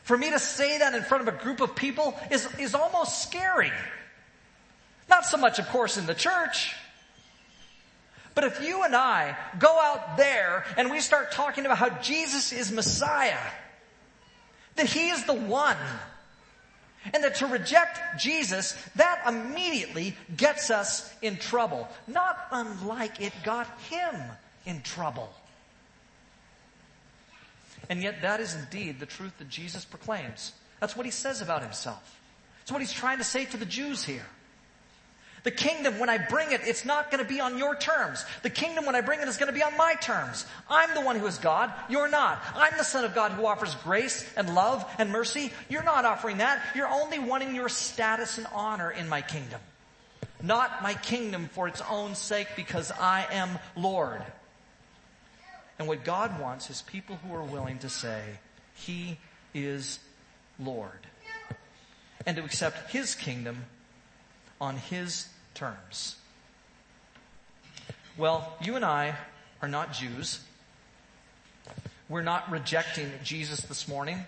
For 0.02 0.18
me 0.18 0.32
to 0.32 0.40
say 0.40 0.80
that 0.80 0.96
in 0.96 1.04
front 1.04 1.28
of 1.28 1.36
a 1.36 1.38
group 1.38 1.62
of 1.62 1.76
people 1.76 2.20
is, 2.32 2.48
is 2.58 2.74
almost 2.74 3.22
scary. 3.22 3.72
Not 5.08 5.28
so 5.28 5.38
much, 5.38 5.60
of 5.60 5.68
course, 5.68 5.98
in 5.98 6.08
the 6.08 6.16
church. 6.16 6.74
But 8.36 8.44
if 8.44 8.62
you 8.62 8.84
and 8.84 8.96
I 8.96 9.36
go 9.58 9.80
out 9.80 10.18
there 10.18 10.66
and 10.78 10.92
we 10.92 11.00
start 11.00 11.32
talking 11.32 11.66
about 11.66 11.78
how 11.78 11.90
Jesus 12.00 12.54
is 12.54 12.72
Messiah, 12.72 13.38
that 14.76 14.86
He 14.86 15.10
is 15.10 15.26
the 15.26 15.34
one, 15.34 15.78
and 17.14 17.24
that 17.24 17.36
to 17.36 17.48
reject 17.48 18.00
Jesus, 18.20 18.74
that 18.96 19.24
immediately 19.28 20.16
gets 20.36 20.70
us 20.70 21.12
in 21.22 21.38
trouble. 21.38 21.88
Not 22.08 22.38
unlike 22.52 23.22
it 23.22 23.34
got 23.44 23.68
Him 23.90 24.16
in 24.66 24.82
trouble. 24.82 25.34
And 27.90 28.02
yet 28.02 28.22
that 28.22 28.40
is 28.40 28.56
indeed 28.56 29.00
the 29.00 29.06
truth 29.06 29.38
that 29.40 29.50
Jesus 29.50 29.86
proclaims. 29.86 30.54
That's 30.80 30.96
what 30.96 31.06
he 31.06 31.12
says 31.12 31.42
about 31.42 31.62
himself. 31.64 32.20
It's 32.62 32.72
what 32.72 32.82
he's 32.82 32.94
trying 32.94 33.18
to 33.18 33.24
say 33.24 33.46
to 33.46 33.58
the 33.58 33.66
Jews 33.66 34.04
here. 34.04 34.26
The 35.50 35.56
kingdom, 35.56 35.98
when 35.98 36.10
I 36.10 36.20
bring 36.20 36.52
it, 36.52 36.62
it's 36.64 36.86
not 36.86 37.10
going 37.10 37.24
to 37.24 37.28
be 37.28 37.40
on 37.40 37.58
your 37.58 37.76
terms. 37.76 38.24
The 38.44 38.52
kingdom, 38.52 38.86
when 38.86 38.94
I 38.94 39.02
bring 39.02 39.20
it, 39.20 39.28
is 39.28 39.38
going 39.38 39.48
to 39.48 39.54
be 39.54 39.64
on 39.64 39.76
my 39.78 39.96
terms. 39.96 40.46
I'm 40.70 40.94
the 40.94 41.02
one 41.02 41.16
who 41.16 41.26
is 41.26 41.40
God. 41.40 41.74
You're 41.90 42.08
not. 42.08 42.40
I'm 42.54 42.78
the 42.78 42.84
Son 42.84 43.04
of 43.04 43.16
God 43.16 43.32
who 43.32 43.48
offers 43.48 43.74
grace 43.74 44.32
and 44.38 44.54
love 44.54 44.86
and 45.00 45.10
mercy. 45.10 45.52
You're 45.68 45.82
not 45.82 46.06
offering 46.06 46.38
that. 46.38 46.62
You're 46.76 46.88
only 46.88 47.18
wanting 47.18 47.56
your 47.56 47.68
status 47.68 48.38
and 48.38 48.46
honor 48.54 48.92
in 48.92 49.10
my 49.10 49.24
kingdom. 49.24 49.60
Not 50.44 50.84
my 50.84 50.94
kingdom 50.94 51.50
for 51.52 51.68
its 51.68 51.82
own 51.90 52.14
sake 52.14 52.50
because 52.56 52.92
I 52.92 53.26
am 53.32 53.58
Lord. 53.76 54.22
And 55.80 55.88
what 55.88 56.04
God 56.04 56.40
wants 56.40 56.70
is 56.70 56.84
people 56.84 57.18
who 57.26 57.34
are 57.34 57.42
willing 57.42 57.80
to 57.80 57.90
say, 57.90 58.22
He 58.76 59.18
is 59.56 59.98
Lord. 60.60 61.08
And 62.28 62.38
to 62.38 62.44
accept 62.44 62.92
His 62.92 63.16
kingdom 63.16 63.66
on 64.62 64.78
His 64.78 65.28
terms. 65.60 66.16
Well, 68.18 68.56
you 68.62 68.78
and 68.78 68.86
I 68.86 69.16
are 69.62 69.68
not 69.68 69.92
Jews. 69.92 70.40
We're 72.08 72.22
not 72.22 72.50
rejecting 72.50 73.12
Jesus 73.26 73.60
this 73.62 73.86
morning. 73.86 74.26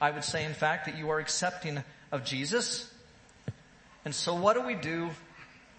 I 0.00 0.10
would 0.10 0.24
say, 0.24 0.42
in 0.42 0.54
fact, 0.54 0.86
that 0.86 0.96
you 0.96 1.10
are 1.10 1.18
accepting 1.18 1.82
of 2.10 2.24
Jesus. 2.24 2.90
And 4.06 4.14
so 4.14 4.34
what 4.34 4.54
do 4.54 4.62
we 4.62 4.74
do 4.74 5.10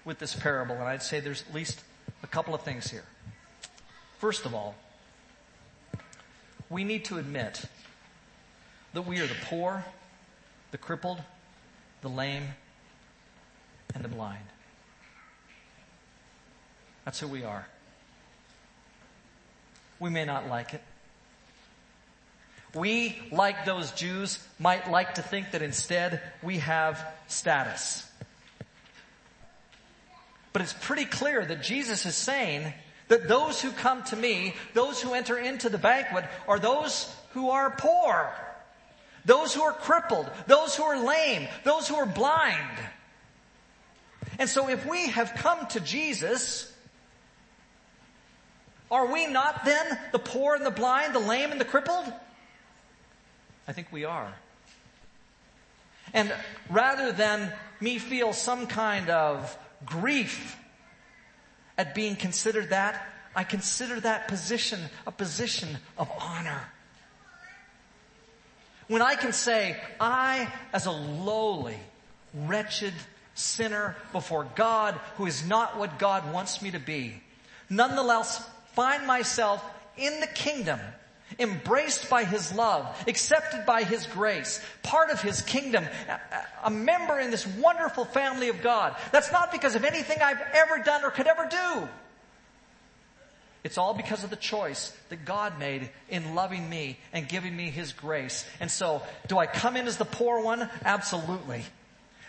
with 0.06 0.20
this 0.20 0.36
parable? 0.36 0.76
And 0.76 0.84
I'd 0.84 1.02
say 1.02 1.20
there's 1.20 1.44
at 1.50 1.56
least 1.56 1.82
a 2.22 2.28
couple 2.28 2.54
of 2.54 2.62
things 2.62 2.92
here. 2.92 3.06
First 4.20 4.46
of 4.46 4.54
all, 4.54 4.76
we 6.70 6.84
need 6.84 7.06
to 7.06 7.18
admit 7.18 7.66
that 8.94 9.02
we 9.02 9.20
are 9.20 9.28
the 9.28 9.36
poor, 9.46 9.84
the 10.70 10.78
crippled, 10.78 11.24
the 12.02 12.10
lame, 12.10 12.44
and 13.96 14.04
the 14.04 14.10
blind. 14.10 14.46
That's 17.06 17.20
who 17.20 17.28
we 17.28 17.44
are. 17.44 17.68
We 20.00 20.10
may 20.10 20.26
not 20.26 20.48
like 20.48 20.74
it. 20.74 20.82
We, 22.74 23.22
like 23.32 23.66
those 23.66 23.92
Jews, 23.92 24.40
might 24.58 24.90
like 24.90 25.16
to 25.16 25.22
think 25.22 25.52
that 25.52 25.62
instead 25.62 26.22
we 26.42 26.60
have 26.60 27.06
status. 27.28 28.08
But 30.54 30.62
it's 30.62 30.74
pretty 30.74 31.06
clear 31.06 31.46
that 31.46 31.64
Jesus 31.64 32.06
is 32.06 32.16
saying 32.16 32.74
that 33.10 33.28
those 33.28 33.62
who 33.62 33.72
come 33.72 34.04
to 34.04 34.16
me, 34.16 34.56
those 34.74 35.02
who 35.02 35.14
enter 35.14 35.38
into 35.38 35.70
the 35.70 35.78
banquet, 35.78 36.26
are 36.48 36.60
those 36.60 37.14
who 37.32 37.50
are 37.50 37.72
poor, 37.72 38.34
those 39.26 39.54
who 39.54 39.62
are 39.62 39.74
crippled, 39.74 40.30
those 40.48 40.76
who 40.76 40.84
are 40.84 40.98
lame, 40.98 41.48
those 41.64 41.88
who 41.88 41.96
are 41.96 42.06
blind. 42.06 42.78
And 44.40 44.50
so 44.50 44.70
if 44.70 44.86
we 44.86 45.10
have 45.10 45.34
come 45.36 45.68
to 45.68 45.80
Jesus, 45.82 46.71
are 48.92 49.12
we 49.12 49.26
not 49.26 49.64
then 49.64 49.98
the 50.12 50.20
poor 50.20 50.54
and 50.54 50.66
the 50.66 50.72
blind, 50.72 51.16
the 51.16 51.20
lame 51.20 51.52
and 51.52 51.60
the 51.60 51.66
crippled? 51.66 52.12
I 53.68 53.72
think 53.72 53.88
we 53.92 54.04
are. 54.04 54.34
And 56.14 56.34
rather 56.70 57.14
than 57.14 57.54
me 57.80 57.98
feel 57.98 58.34
some 58.34 58.68
kind 58.68 59.10
of 59.10 59.58
grief 59.86 60.58
at 61.78 61.96
being 61.96 62.18
considered 62.18 62.72
that, 62.72 63.08
I 63.34 63.46
consider 63.46 64.00
that 64.02 64.28
position 64.28 64.82
a 65.08 65.12
position 65.12 65.78
of 65.98 66.12
honor. 66.20 66.62
When 68.90 69.02
I 69.02 69.16
can 69.16 69.32
say, 69.32 69.78
I, 70.02 70.52
as 70.74 70.86
a 70.86 70.92
lowly, 70.92 71.78
wretched 72.34 72.94
sinner 73.36 73.96
before 74.12 74.46
God, 74.56 75.00
who 75.16 75.28
is 75.28 75.46
not 75.46 75.78
what 75.78 75.98
God 75.98 76.34
wants 76.34 76.62
me 76.62 76.72
to 76.72 76.80
be, 76.80 77.22
nonetheless 77.70 78.46
find 78.74 79.06
myself 79.06 79.64
in 79.98 80.20
the 80.20 80.28
kingdom, 80.28 80.80
embraced 81.40 82.10
by 82.10 82.24
His 82.24 82.54
love, 82.54 83.04
accepted 83.08 83.66
by 83.66 83.84
His 83.84 84.06
grace, 84.08 84.64
part 84.84 85.10
of 85.10 85.22
His 85.22 85.42
kingdom, 85.42 85.86
a 86.64 86.70
member 86.70 87.20
in 87.20 87.32
this 87.32 87.48
wonderful 87.48 88.06
family 88.06 88.50
of 88.50 88.62
God. 88.62 88.96
That's 89.12 89.32
not 89.32 89.52
because 89.52 89.76
of 89.76 89.84
anything 89.84 90.18
I've 90.22 90.42
ever 90.54 90.84
done 90.84 91.04
or 91.04 91.12
could 91.12 91.28
ever 91.28 91.48
do. 91.50 91.88
It's 93.64 93.78
all 93.78 93.94
because 93.94 94.24
of 94.24 94.32
the 94.32 94.36
choice 94.36 94.96
that 95.10 95.24
God 95.24 95.60
made 95.60 95.90
in 96.10 96.34
loving 96.34 96.68
me 96.68 96.98
and 97.14 97.28
giving 97.28 97.56
me 97.56 97.70
His 97.70 97.94
grace. 97.94 98.44
And 98.60 98.72
so, 98.72 99.04
do 99.28 99.38
I 99.38 99.46
come 99.46 99.78
in 99.78 99.88
as 99.88 99.98
the 99.98 100.06
poor 100.06 100.44
one? 100.44 100.68
Absolutely. 100.84 101.64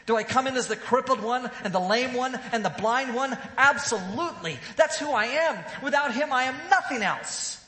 Do 0.06 0.16
I 0.16 0.24
come 0.24 0.46
in 0.46 0.56
as 0.56 0.66
the 0.66 0.76
crippled 0.76 1.22
one 1.22 1.50
and 1.62 1.72
the 1.72 1.80
lame 1.80 2.14
one 2.14 2.38
and 2.52 2.64
the 2.64 2.70
blind 2.70 3.14
one? 3.14 3.36
Absolutely. 3.56 4.58
That's 4.76 4.98
who 4.98 5.10
I 5.10 5.26
am. 5.26 5.58
Without 5.82 6.12
Him, 6.14 6.32
I 6.32 6.44
am 6.44 6.56
nothing 6.70 7.02
else. 7.02 7.64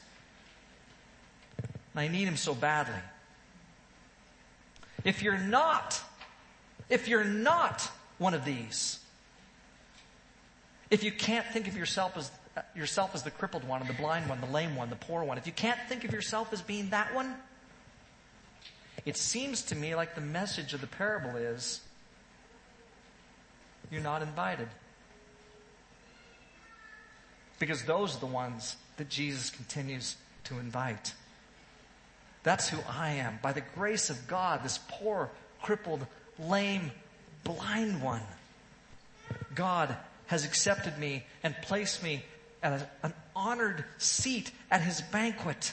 And 1.58 2.00
I 2.00 2.08
need 2.08 2.26
Him 2.26 2.36
so 2.36 2.54
badly. 2.54 2.94
If 5.04 5.22
you're 5.22 5.38
not 5.38 6.02
if 6.88 7.08
you're 7.08 7.24
not 7.24 7.90
one 8.18 8.34
of 8.34 8.44
these, 8.44 8.98
if 10.90 11.02
you 11.02 11.10
can't 11.10 11.46
think 11.46 11.66
of 11.68 11.76
yourself 11.76 12.16
as 12.16 12.30
yourself 12.76 13.14
as 13.14 13.24
the 13.24 13.30
crippled 13.30 13.66
one, 13.66 13.80
and 13.80 13.90
the 13.90 13.94
blind 13.94 14.28
one, 14.28 14.40
the 14.40 14.46
lame 14.46 14.76
one, 14.76 14.88
the 14.88 14.96
poor 14.96 15.24
one, 15.24 15.38
if 15.38 15.46
you 15.46 15.52
can't 15.52 15.80
think 15.88 16.04
of 16.04 16.12
yourself 16.12 16.52
as 16.52 16.62
being 16.62 16.90
that 16.90 17.12
one, 17.12 17.34
it 19.04 19.16
seems 19.16 19.62
to 19.62 19.74
me 19.74 19.96
like 19.96 20.14
the 20.14 20.20
message 20.20 20.72
of 20.72 20.80
the 20.80 20.86
parable 20.86 21.36
is 21.36 21.80
you're 23.94 24.02
not 24.02 24.22
invited. 24.22 24.68
Because 27.58 27.84
those 27.84 28.16
are 28.16 28.20
the 28.20 28.26
ones 28.26 28.76
that 28.96 29.08
Jesus 29.08 29.50
continues 29.50 30.16
to 30.44 30.58
invite. 30.58 31.14
That's 32.42 32.68
who 32.68 32.78
I 32.90 33.10
am. 33.12 33.38
By 33.40 33.52
the 33.52 33.62
grace 33.74 34.10
of 34.10 34.26
God, 34.26 34.62
this 34.64 34.78
poor, 34.88 35.30
crippled, 35.62 36.06
lame, 36.38 36.90
blind 37.44 38.02
one. 38.02 38.22
God 39.54 39.96
has 40.26 40.44
accepted 40.44 40.98
me 40.98 41.24
and 41.42 41.54
placed 41.62 42.02
me 42.02 42.24
at 42.62 42.90
an 43.02 43.14
honored 43.36 43.84
seat 43.98 44.50
at 44.70 44.82
his 44.82 45.00
banquet 45.00 45.72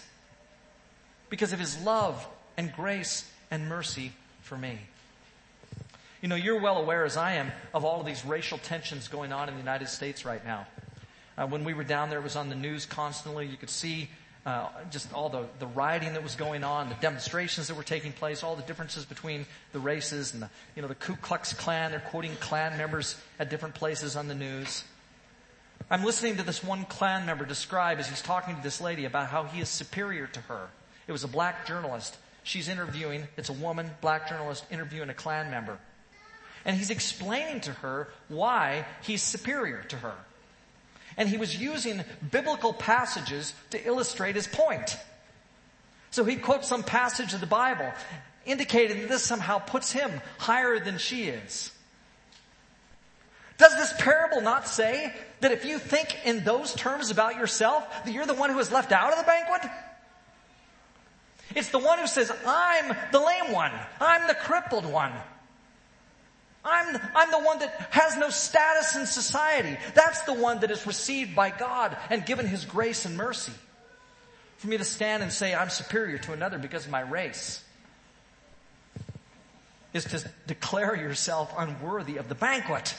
because 1.29 1.53
of 1.53 1.59
his 1.59 1.81
love 1.83 2.25
and 2.57 2.71
grace 2.73 3.29
and 3.49 3.67
mercy 3.67 4.11
for 4.41 4.57
me. 4.57 4.79
You 6.21 6.27
know, 6.27 6.35
you're 6.35 6.59
well 6.59 6.77
aware, 6.77 7.03
as 7.03 7.17
I 7.17 7.33
am, 7.33 7.51
of 7.73 7.83
all 7.83 7.99
of 7.99 8.05
these 8.05 8.23
racial 8.23 8.59
tensions 8.59 9.07
going 9.07 9.33
on 9.33 9.49
in 9.49 9.55
the 9.55 9.59
United 9.59 9.87
States 9.87 10.23
right 10.23 10.45
now. 10.45 10.67
Uh, 11.35 11.47
when 11.47 11.63
we 11.63 11.73
were 11.73 11.83
down 11.83 12.11
there, 12.11 12.19
it 12.19 12.23
was 12.23 12.35
on 12.35 12.49
the 12.49 12.55
news 12.55 12.85
constantly. 12.85 13.47
You 13.47 13.57
could 13.57 13.71
see 13.71 14.07
uh, 14.45 14.67
just 14.91 15.11
all 15.13 15.29
the, 15.29 15.47
the 15.57 15.65
rioting 15.65 16.13
that 16.13 16.21
was 16.21 16.35
going 16.35 16.63
on, 16.63 16.89
the 16.89 16.95
demonstrations 16.95 17.69
that 17.69 17.75
were 17.75 17.81
taking 17.81 18.11
place, 18.11 18.43
all 18.43 18.55
the 18.55 18.61
differences 18.61 19.03
between 19.03 19.47
the 19.73 19.79
races 19.79 20.33
and 20.33 20.43
the, 20.43 20.49
you 20.75 20.83
know, 20.83 20.87
the 20.87 20.93
Ku 20.93 21.15
Klux 21.15 21.53
Klan. 21.53 21.89
They're 21.89 21.99
quoting 21.99 22.35
Klan 22.39 22.77
members 22.77 23.15
at 23.39 23.49
different 23.49 23.73
places 23.73 24.15
on 24.15 24.27
the 24.27 24.35
news. 24.35 24.83
I'm 25.89 26.03
listening 26.03 26.37
to 26.37 26.43
this 26.43 26.63
one 26.63 26.85
Klan 26.85 27.25
member 27.25 27.45
describe 27.45 27.97
as 27.97 28.07
he's 28.07 28.21
talking 28.21 28.55
to 28.55 28.61
this 28.61 28.79
lady 28.79 29.05
about 29.05 29.29
how 29.29 29.45
he 29.45 29.59
is 29.59 29.69
superior 29.69 30.27
to 30.27 30.39
her. 30.41 30.67
It 31.07 31.11
was 31.13 31.23
a 31.23 31.27
black 31.27 31.65
journalist. 31.65 32.15
She's 32.43 32.67
interviewing, 32.67 33.27
it's 33.37 33.49
a 33.49 33.53
woman, 33.53 33.89
black 34.01 34.29
journalist, 34.29 34.65
interviewing 34.69 35.09
a 35.09 35.15
Klan 35.15 35.49
member. 35.49 35.79
And 36.65 36.77
he's 36.77 36.89
explaining 36.89 37.61
to 37.61 37.71
her 37.71 38.07
why 38.27 38.85
he's 39.01 39.23
superior 39.23 39.83
to 39.89 39.95
her. 39.97 40.15
And 41.17 41.27
he 41.27 41.37
was 41.37 41.59
using 41.59 42.03
biblical 42.29 42.73
passages 42.73 43.53
to 43.71 43.85
illustrate 43.85 44.35
his 44.35 44.47
point. 44.47 44.97
So 46.11 46.23
he 46.23 46.35
quotes 46.35 46.67
some 46.67 46.83
passage 46.83 47.33
of 47.33 47.39
the 47.39 47.47
Bible, 47.47 47.91
indicating 48.45 49.01
that 49.01 49.09
this 49.09 49.23
somehow 49.23 49.59
puts 49.59 49.91
him 49.91 50.11
higher 50.37 50.79
than 50.79 50.97
she 50.97 51.25
is. 51.25 51.71
Does 53.57 53.75
this 53.75 53.93
parable 53.99 54.41
not 54.41 54.67
say 54.67 55.13
that 55.41 55.51
if 55.51 55.65
you 55.65 55.77
think 55.77 56.17
in 56.25 56.43
those 56.43 56.73
terms 56.73 57.11
about 57.11 57.35
yourself, 57.35 57.87
that 58.05 58.11
you're 58.11 58.25
the 58.25 58.33
one 58.33 58.49
who 58.49 58.59
is 58.59 58.71
left 58.71 58.91
out 58.91 59.11
of 59.11 59.19
the 59.19 59.23
banquet? 59.23 59.69
It's 61.55 61.69
the 61.69 61.79
one 61.79 61.99
who 61.99 62.07
says, 62.07 62.31
I'm 62.45 62.95
the 63.11 63.19
lame 63.19 63.51
one. 63.51 63.71
I'm 63.99 64.27
the 64.27 64.33
crippled 64.33 64.85
one. 64.85 65.11
I'm, 67.15 67.31
the 67.31 67.39
one 67.39 67.59
that 67.59 67.87
has 67.91 68.17
no 68.17 68.29
status 68.29 68.95
in 68.95 69.05
society. 69.05 69.77
That's 69.93 70.21
the 70.23 70.33
one 70.33 70.59
that 70.61 70.71
is 70.71 70.85
received 70.87 71.35
by 71.35 71.49
God 71.49 71.97
and 72.09 72.25
given 72.25 72.47
His 72.47 72.65
grace 72.65 73.05
and 73.05 73.17
mercy. 73.17 73.53
For 74.57 74.67
me 74.67 74.77
to 74.77 74.85
stand 74.85 75.23
and 75.23 75.31
say 75.31 75.55
I'm 75.55 75.69
superior 75.69 76.17
to 76.19 76.33
another 76.33 76.57
because 76.57 76.85
of 76.85 76.91
my 76.91 77.01
race 77.01 77.63
is 79.93 80.05
to 80.05 80.31
declare 80.47 80.95
yourself 80.95 81.53
unworthy 81.57 82.17
of 82.17 82.29
the 82.29 82.35
banquet. 82.35 82.95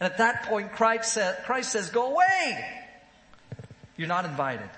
And 0.00 0.10
at 0.10 0.18
that 0.18 0.44
point, 0.44 0.72
Christ, 0.72 1.18
Christ 1.44 1.72
says, 1.72 1.90
go 1.90 2.12
away. 2.12 2.64
You're 3.96 4.08
not 4.08 4.24
invited. 4.24 4.70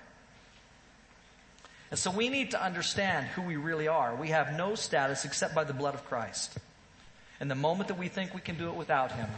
And 1.91 1.99
so 1.99 2.11
we 2.11 2.29
need 2.29 2.53
to 2.53 2.63
understand 2.63 3.27
who 3.29 3.43
we 3.43 3.57
really 3.57 3.89
are. 3.89 4.15
We 4.15 4.29
have 4.29 4.57
no 4.57 4.75
status 4.75 5.25
except 5.25 5.55
by 5.55 5.65
the 5.65 5.73
blood 5.73 5.95
of 5.95 6.05
Christ. 6.05 6.57
And 7.41 7.51
the 7.51 7.55
moment 7.55 7.89
that 7.89 7.99
we 7.99 8.09
think 8.09 8.35
we 8.35 8.41
can 8.41 8.57
do 8.57 8.69
it 8.69 8.75
without 8.75 9.13
Him, 9.13 9.29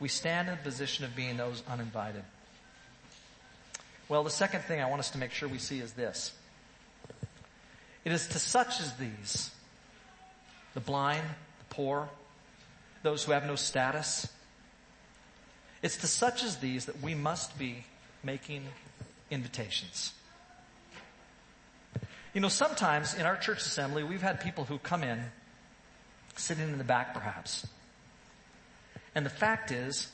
we 0.00 0.08
stand 0.08 0.48
in 0.48 0.56
the 0.56 0.62
position 0.62 1.04
of 1.04 1.14
being 1.14 1.36
those 1.36 1.62
uninvited. 1.68 2.22
Well, 4.08 4.22
the 4.24 4.30
second 4.30 4.62
thing 4.62 4.80
I 4.80 4.88
want 4.88 5.00
us 5.00 5.10
to 5.10 5.18
make 5.18 5.32
sure 5.32 5.48
we 5.48 5.58
see 5.58 5.80
is 5.80 5.92
this. 5.92 6.32
It 8.04 8.12
is 8.12 8.28
to 8.28 8.38
such 8.38 8.80
as 8.80 8.94
these, 8.94 9.50
the 10.74 10.80
blind, 10.80 11.24
the 11.58 11.74
poor, 11.74 12.08
those 13.02 13.24
who 13.24 13.32
have 13.32 13.46
no 13.46 13.56
status, 13.56 14.28
it's 15.82 15.96
to 15.98 16.06
such 16.06 16.44
as 16.44 16.56
these 16.56 16.86
that 16.86 17.02
we 17.02 17.14
must 17.14 17.58
be 17.58 17.84
making 18.22 18.64
invitations. 19.30 20.12
You 22.32 22.40
know, 22.40 22.48
sometimes 22.48 23.14
in 23.14 23.26
our 23.26 23.36
church 23.36 23.58
assembly, 23.58 24.02
we've 24.02 24.22
had 24.22 24.40
people 24.40 24.64
who 24.64 24.78
come 24.78 25.02
in, 25.02 25.20
sitting 26.38 26.64
in 26.64 26.78
the 26.78 26.84
back 26.84 27.14
perhaps. 27.14 27.66
And 29.14 29.24
the 29.24 29.30
fact 29.30 29.70
is, 29.70 30.10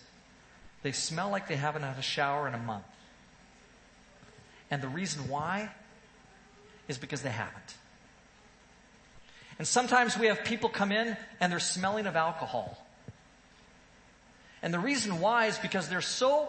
they 0.82 0.92
smell 0.92 1.30
like 1.30 1.48
they 1.48 1.56
haven't 1.56 1.82
had 1.82 1.98
a 1.98 2.02
shower 2.02 2.46
in 2.48 2.54
a 2.54 2.58
month. 2.58 2.84
And 4.70 4.82
the 4.82 4.88
reason 4.88 5.28
why 5.28 5.70
is 6.88 6.98
because 6.98 7.22
they 7.22 7.30
haven't. 7.30 7.74
And 9.58 9.66
sometimes 9.66 10.18
we 10.18 10.26
have 10.26 10.44
people 10.44 10.68
come 10.68 10.92
in 10.92 11.16
and 11.40 11.52
they're 11.52 11.60
smelling 11.60 12.06
of 12.06 12.16
alcohol. 12.16 12.78
And 14.62 14.72
the 14.72 14.78
reason 14.78 15.20
why 15.20 15.46
is 15.46 15.58
because 15.58 15.88
they're 15.88 16.00
so 16.00 16.48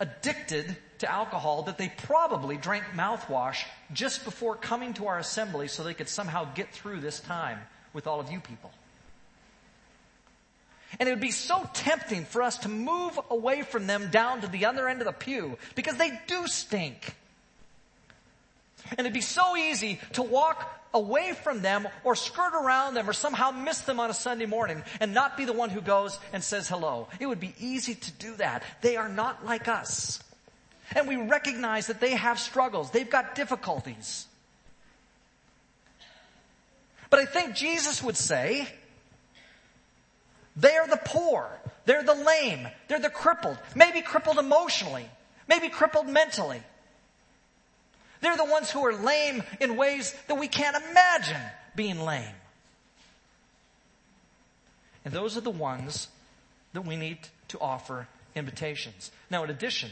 addicted 0.00 0.76
to 0.98 1.10
alcohol 1.10 1.62
that 1.64 1.78
they 1.78 1.92
probably 2.04 2.56
drank 2.56 2.84
mouthwash 2.94 3.64
just 3.92 4.24
before 4.24 4.56
coming 4.56 4.94
to 4.94 5.06
our 5.06 5.18
assembly 5.18 5.68
so 5.68 5.82
they 5.82 5.94
could 5.94 6.08
somehow 6.08 6.52
get 6.54 6.72
through 6.72 7.00
this 7.00 7.20
time 7.20 7.58
with 7.92 8.06
all 8.06 8.20
of 8.20 8.30
you 8.30 8.40
people. 8.40 8.70
And 10.98 11.08
it 11.08 11.12
would 11.12 11.20
be 11.20 11.30
so 11.30 11.68
tempting 11.74 12.24
for 12.24 12.42
us 12.42 12.58
to 12.58 12.68
move 12.68 13.18
away 13.30 13.62
from 13.62 13.86
them 13.86 14.10
down 14.10 14.40
to 14.40 14.48
the 14.48 14.66
other 14.66 14.88
end 14.88 15.00
of 15.00 15.06
the 15.06 15.12
pew 15.12 15.58
because 15.74 15.96
they 15.96 16.18
do 16.26 16.46
stink. 16.46 17.14
And 18.90 19.00
it'd 19.00 19.12
be 19.12 19.20
so 19.20 19.56
easy 19.56 20.00
to 20.12 20.22
walk 20.22 20.72
away 20.94 21.34
from 21.34 21.60
them 21.60 21.86
or 22.04 22.14
skirt 22.14 22.54
around 22.54 22.94
them 22.94 23.08
or 23.08 23.12
somehow 23.12 23.50
miss 23.50 23.80
them 23.80 24.00
on 24.00 24.10
a 24.10 24.14
Sunday 24.14 24.46
morning 24.46 24.82
and 25.00 25.12
not 25.12 25.36
be 25.36 25.44
the 25.44 25.52
one 25.52 25.70
who 25.70 25.80
goes 25.80 26.18
and 26.32 26.42
says 26.42 26.68
hello. 26.68 27.08
It 27.20 27.26
would 27.26 27.40
be 27.40 27.54
easy 27.58 27.94
to 27.94 28.12
do 28.12 28.34
that. 28.36 28.62
They 28.80 28.96
are 28.96 29.08
not 29.08 29.44
like 29.44 29.68
us. 29.68 30.20
And 30.94 31.08
we 31.08 31.16
recognize 31.16 31.88
that 31.88 32.00
they 32.00 32.12
have 32.12 32.38
struggles. 32.38 32.90
They've 32.90 33.10
got 33.10 33.34
difficulties. 33.34 34.26
But 37.10 37.20
I 37.20 37.24
think 37.24 37.54
Jesus 37.54 38.02
would 38.02 38.16
say, 38.16 38.68
they're 40.56 40.86
the 40.86 41.00
poor. 41.04 41.48
They're 41.84 42.02
the 42.02 42.14
lame. 42.14 42.66
They're 42.88 43.00
the 43.00 43.10
crippled. 43.10 43.58
Maybe 43.74 44.00
crippled 44.00 44.38
emotionally. 44.38 45.08
Maybe 45.48 45.68
crippled 45.68 46.08
mentally. 46.08 46.62
They're 48.20 48.36
the 48.36 48.44
ones 48.44 48.70
who 48.70 48.84
are 48.86 48.94
lame 48.94 49.42
in 49.60 49.76
ways 49.76 50.14
that 50.28 50.36
we 50.36 50.48
can't 50.48 50.76
imagine 50.90 51.40
being 51.76 52.00
lame. 52.00 52.34
And 55.04 55.12
those 55.12 55.36
are 55.36 55.42
the 55.42 55.50
ones 55.50 56.08
that 56.72 56.82
we 56.82 56.96
need 56.96 57.18
to 57.48 57.60
offer 57.60 58.08
invitations. 58.34 59.12
Now, 59.30 59.44
in 59.44 59.50
addition, 59.50 59.90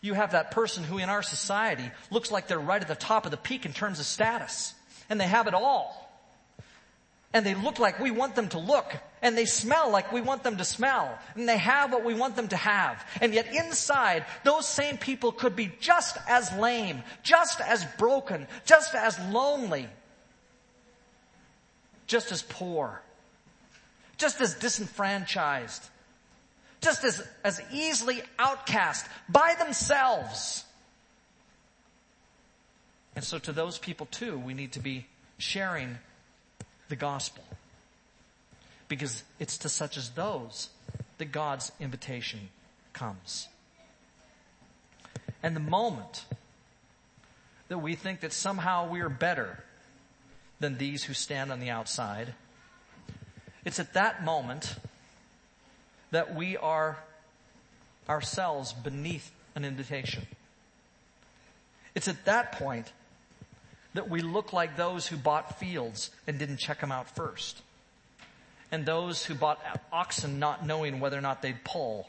you 0.00 0.14
have 0.14 0.32
that 0.32 0.52
person 0.52 0.84
who 0.84 0.98
in 0.98 1.10
our 1.10 1.22
society 1.22 1.90
looks 2.10 2.30
like 2.30 2.46
they're 2.46 2.58
right 2.58 2.80
at 2.80 2.88
the 2.88 2.94
top 2.94 3.26
of 3.26 3.32
the 3.32 3.36
peak 3.36 3.66
in 3.66 3.72
terms 3.72 4.00
of 4.00 4.06
status. 4.06 4.72
And 5.10 5.20
they 5.20 5.26
have 5.26 5.46
it 5.46 5.54
all 5.54 6.02
and 7.34 7.46
they 7.46 7.54
look 7.54 7.78
like 7.78 7.98
we 7.98 8.10
want 8.10 8.34
them 8.34 8.48
to 8.48 8.58
look 8.58 8.94
and 9.22 9.38
they 9.38 9.46
smell 9.46 9.90
like 9.90 10.12
we 10.12 10.20
want 10.20 10.42
them 10.42 10.56
to 10.56 10.64
smell 10.64 11.16
and 11.36 11.48
they 11.48 11.56
have 11.56 11.92
what 11.92 12.04
we 12.04 12.12
want 12.12 12.34
them 12.34 12.48
to 12.48 12.56
have. 12.56 13.06
And 13.20 13.32
yet 13.32 13.54
inside, 13.54 14.26
those 14.44 14.68
same 14.68 14.98
people 14.98 15.30
could 15.30 15.54
be 15.54 15.72
just 15.80 16.18
as 16.28 16.52
lame, 16.54 17.02
just 17.22 17.60
as 17.60 17.84
broken, 17.98 18.48
just 18.66 18.94
as 18.94 19.18
lonely, 19.30 19.88
just 22.08 22.32
as 22.32 22.42
poor, 22.42 23.00
just 24.18 24.40
as 24.40 24.54
disenfranchised, 24.54 25.88
just 26.80 27.04
as, 27.04 27.22
as 27.44 27.62
easily 27.72 28.22
outcast 28.40 29.06
by 29.28 29.54
themselves. 29.58 30.64
And 33.14 33.24
so 33.24 33.38
to 33.38 33.52
those 33.52 33.78
people 33.78 34.06
too, 34.10 34.36
we 34.36 34.52
need 34.52 34.72
to 34.72 34.80
be 34.80 35.06
sharing 35.38 35.98
the 36.88 36.96
gospel. 36.96 37.44
Because 38.92 39.22
it's 39.38 39.56
to 39.56 39.70
such 39.70 39.96
as 39.96 40.10
those 40.10 40.68
that 41.16 41.32
God's 41.32 41.72
invitation 41.80 42.50
comes. 42.92 43.48
And 45.42 45.56
the 45.56 45.60
moment 45.60 46.26
that 47.68 47.78
we 47.78 47.94
think 47.94 48.20
that 48.20 48.34
somehow 48.34 48.90
we 48.90 49.00
are 49.00 49.08
better 49.08 49.64
than 50.60 50.76
these 50.76 51.04
who 51.04 51.14
stand 51.14 51.50
on 51.50 51.58
the 51.58 51.70
outside, 51.70 52.34
it's 53.64 53.80
at 53.80 53.94
that 53.94 54.26
moment 54.26 54.76
that 56.10 56.34
we 56.34 56.58
are 56.58 56.98
ourselves 58.10 58.74
beneath 58.74 59.32
an 59.54 59.64
invitation. 59.64 60.26
It's 61.94 62.08
at 62.08 62.26
that 62.26 62.52
point 62.52 62.92
that 63.94 64.10
we 64.10 64.20
look 64.20 64.52
like 64.52 64.76
those 64.76 65.06
who 65.06 65.16
bought 65.16 65.58
fields 65.58 66.10
and 66.26 66.38
didn't 66.38 66.58
check 66.58 66.82
them 66.82 66.92
out 66.92 67.08
first. 67.08 67.62
And 68.72 68.84
those 68.84 69.24
who 69.24 69.34
bought 69.34 69.60
oxen 69.92 70.38
not 70.40 70.66
knowing 70.66 70.98
whether 70.98 71.16
or 71.16 71.20
not 71.20 71.42
they'd 71.42 71.62
pull. 71.62 72.08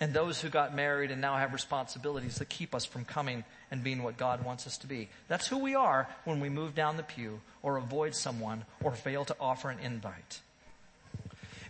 And 0.00 0.14
those 0.14 0.40
who 0.40 0.48
got 0.48 0.74
married 0.74 1.10
and 1.10 1.20
now 1.20 1.36
have 1.36 1.52
responsibilities 1.52 2.36
that 2.36 2.48
keep 2.48 2.74
us 2.74 2.84
from 2.84 3.04
coming 3.04 3.44
and 3.70 3.82
being 3.82 4.02
what 4.02 4.16
God 4.16 4.44
wants 4.44 4.66
us 4.66 4.78
to 4.78 4.86
be. 4.86 5.08
That's 5.28 5.48
who 5.48 5.58
we 5.58 5.74
are 5.74 6.08
when 6.24 6.40
we 6.40 6.48
move 6.48 6.74
down 6.74 6.96
the 6.96 7.02
pew 7.02 7.40
or 7.62 7.76
avoid 7.76 8.14
someone 8.14 8.64
or 8.82 8.92
fail 8.92 9.24
to 9.26 9.36
offer 9.40 9.68
an 9.68 9.80
invite. 9.80 10.40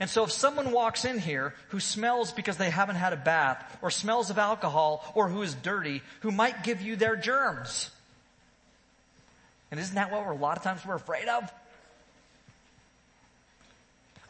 And 0.00 0.10
so 0.10 0.24
if 0.24 0.32
someone 0.32 0.72
walks 0.72 1.04
in 1.04 1.18
here 1.18 1.54
who 1.68 1.80
smells 1.80 2.32
because 2.32 2.56
they 2.56 2.70
haven't 2.70 2.96
had 2.96 3.12
a 3.12 3.16
bath 3.16 3.78
or 3.80 3.90
smells 3.90 4.28
of 4.28 4.38
alcohol 4.38 5.12
or 5.14 5.28
who 5.28 5.42
is 5.42 5.54
dirty, 5.54 6.02
who 6.20 6.30
might 6.30 6.62
give 6.62 6.82
you 6.82 6.96
their 6.96 7.16
germs, 7.16 7.90
and 9.70 9.80
isn't 9.80 9.94
that 9.94 10.12
what 10.12 10.26
we're, 10.26 10.32
a 10.32 10.36
lot 10.36 10.56
of 10.56 10.62
times 10.62 10.84
we're 10.84 10.94
afraid 10.94 11.28
of? 11.28 11.50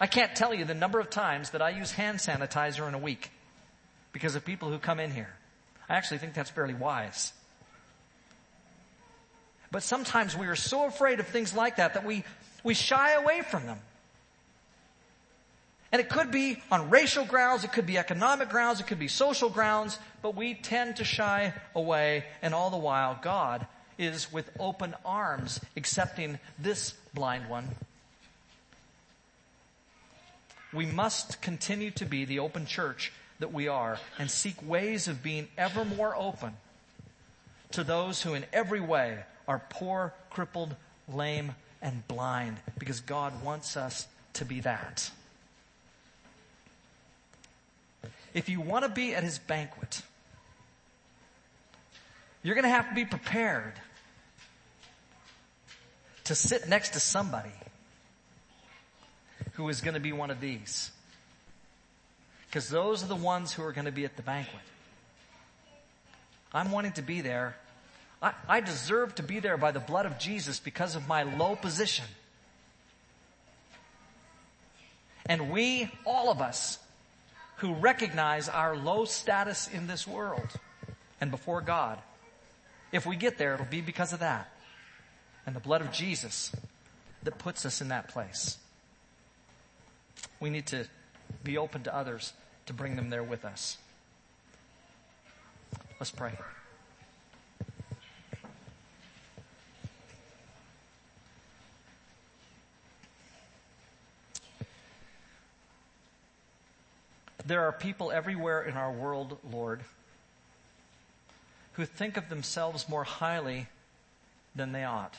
I 0.04 0.06
can't 0.06 0.36
tell 0.36 0.52
you 0.52 0.66
the 0.66 0.74
number 0.74 1.00
of 1.00 1.08
times 1.08 1.52
that 1.52 1.62
I 1.62 1.70
use 1.70 1.90
hand 1.90 2.18
sanitizer 2.18 2.86
in 2.86 2.92
a 2.92 2.98
week 2.98 3.30
because 4.12 4.34
of 4.34 4.44
people 4.44 4.68
who 4.68 4.78
come 4.78 5.00
in 5.00 5.10
here. 5.10 5.34
I 5.88 5.94
actually 5.94 6.18
think 6.18 6.34
that's 6.34 6.50
fairly 6.50 6.74
wise. 6.74 7.32
But 9.70 9.82
sometimes 9.82 10.36
we 10.36 10.46
are 10.46 10.56
so 10.56 10.84
afraid 10.84 11.20
of 11.20 11.28
things 11.28 11.54
like 11.54 11.76
that 11.76 11.94
that 11.94 12.04
we, 12.04 12.22
we 12.62 12.74
shy 12.74 13.14
away 13.14 13.40
from 13.50 13.64
them. 13.64 13.78
And 15.90 16.02
it 16.02 16.10
could 16.10 16.30
be 16.30 16.62
on 16.70 16.90
racial 16.90 17.24
grounds, 17.24 17.64
it 17.64 17.72
could 17.72 17.86
be 17.86 17.96
economic 17.96 18.50
grounds, 18.50 18.80
it 18.80 18.86
could 18.86 18.98
be 18.98 19.08
social 19.08 19.48
grounds, 19.48 19.98
but 20.20 20.36
we 20.36 20.52
tend 20.52 20.96
to 20.96 21.04
shy 21.04 21.54
away 21.74 22.26
and 22.42 22.52
all 22.52 22.68
the 22.68 22.76
while 22.76 23.18
God 23.22 23.66
is 23.96 24.30
with 24.30 24.50
open 24.60 24.94
arms 25.02 25.60
accepting 25.78 26.38
this 26.58 26.92
blind 27.14 27.48
one. 27.48 27.70
We 30.74 30.86
must 30.86 31.40
continue 31.40 31.92
to 31.92 32.04
be 32.04 32.24
the 32.24 32.40
open 32.40 32.66
church 32.66 33.12
that 33.38 33.52
we 33.52 33.68
are 33.68 33.98
and 34.18 34.30
seek 34.30 34.56
ways 34.66 35.06
of 35.06 35.22
being 35.22 35.48
ever 35.56 35.84
more 35.84 36.16
open 36.16 36.56
to 37.72 37.84
those 37.84 38.22
who 38.22 38.34
in 38.34 38.44
every 38.52 38.80
way 38.80 39.18
are 39.46 39.62
poor, 39.70 40.14
crippled, 40.30 40.74
lame, 41.08 41.54
and 41.80 42.06
blind 42.08 42.56
because 42.78 43.00
God 43.00 43.42
wants 43.42 43.76
us 43.76 44.08
to 44.34 44.44
be 44.44 44.60
that. 44.60 45.10
If 48.32 48.48
you 48.48 48.60
want 48.60 48.84
to 48.84 48.90
be 48.90 49.14
at 49.14 49.22
his 49.22 49.38
banquet, 49.38 50.02
you're 52.42 52.56
going 52.56 52.64
to 52.64 52.70
have 52.70 52.88
to 52.88 52.94
be 52.94 53.04
prepared 53.04 53.74
to 56.24 56.34
sit 56.34 56.68
next 56.68 56.94
to 56.94 57.00
somebody 57.00 57.52
who 59.54 59.68
is 59.68 59.80
going 59.80 59.94
to 59.94 60.00
be 60.00 60.12
one 60.12 60.30
of 60.30 60.40
these. 60.40 60.90
Because 62.46 62.68
those 62.68 63.02
are 63.02 63.08
the 63.08 63.16
ones 63.16 63.52
who 63.52 63.64
are 63.64 63.72
going 63.72 63.86
to 63.86 63.92
be 63.92 64.04
at 64.04 64.16
the 64.16 64.22
banquet. 64.22 64.62
I'm 66.52 66.70
wanting 66.70 66.92
to 66.92 67.02
be 67.02 67.20
there. 67.20 67.56
I, 68.22 68.32
I 68.48 68.60
deserve 68.60 69.16
to 69.16 69.22
be 69.22 69.40
there 69.40 69.56
by 69.56 69.72
the 69.72 69.80
blood 69.80 70.06
of 70.06 70.18
Jesus 70.18 70.60
because 70.60 70.94
of 70.94 71.08
my 71.08 71.24
low 71.24 71.56
position. 71.56 72.04
And 75.26 75.50
we, 75.50 75.90
all 76.04 76.30
of 76.30 76.40
us, 76.40 76.78
who 77.56 77.74
recognize 77.74 78.48
our 78.48 78.76
low 78.76 79.04
status 79.04 79.68
in 79.68 79.86
this 79.86 80.06
world 80.06 80.48
and 81.20 81.30
before 81.30 81.60
God, 81.60 81.98
if 82.92 83.06
we 83.06 83.16
get 83.16 83.38
there, 83.38 83.54
it'll 83.54 83.66
be 83.66 83.80
because 83.80 84.12
of 84.12 84.20
that. 84.20 84.50
And 85.46 85.56
the 85.56 85.60
blood 85.60 85.80
of 85.80 85.90
Jesus 85.90 86.52
that 87.22 87.38
puts 87.38 87.64
us 87.66 87.80
in 87.80 87.88
that 87.88 88.08
place. 88.08 88.58
We 90.44 90.50
need 90.50 90.66
to 90.66 90.84
be 91.42 91.56
open 91.56 91.84
to 91.84 91.96
others 91.96 92.34
to 92.66 92.74
bring 92.74 92.96
them 92.96 93.08
there 93.08 93.22
with 93.24 93.46
us. 93.46 93.78
Let's 95.98 96.10
pray. 96.10 96.32
There 107.46 107.62
are 107.62 107.72
people 107.72 108.12
everywhere 108.12 108.64
in 108.64 108.76
our 108.76 108.92
world, 108.92 109.38
Lord, 109.50 109.80
who 111.72 111.86
think 111.86 112.18
of 112.18 112.28
themselves 112.28 112.86
more 112.86 113.04
highly 113.04 113.68
than 114.54 114.72
they 114.72 114.84
ought. 114.84 115.14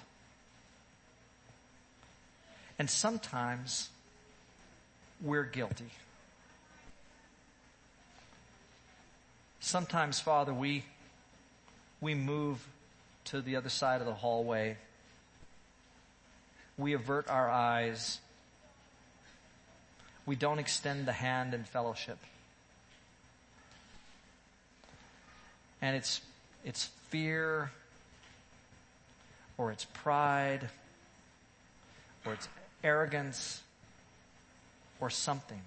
And 2.78 2.88
sometimes 2.88 3.90
we're 5.22 5.44
guilty. 5.44 5.90
Sometimes, 9.60 10.20
Father, 10.20 10.54
we, 10.54 10.84
we 12.00 12.14
move 12.14 12.66
to 13.26 13.42
the 13.42 13.56
other 13.56 13.70
side 13.70 14.02
of 14.02 14.08
the 14.08 14.14
hallway. 14.14 14.78
We 16.78 16.94
avert 16.94 17.30
our 17.30 17.50
eyes 17.50 18.20
we 20.26 20.36
don't 20.36 20.60
extend 20.60 21.08
the 21.08 21.14
hand 21.14 21.54
in 21.54 21.64
fellowship. 21.64 22.18
And 25.82 25.96
it's, 25.96 26.22
it's 26.64 26.86
fear, 27.10 27.72
or 29.58 29.72
it's 29.72 29.86
pride, 29.86 30.70
or 32.26 32.34
it's 32.34 32.48
arrogance, 32.84 33.62
or 35.00 35.10
something 35.10 35.62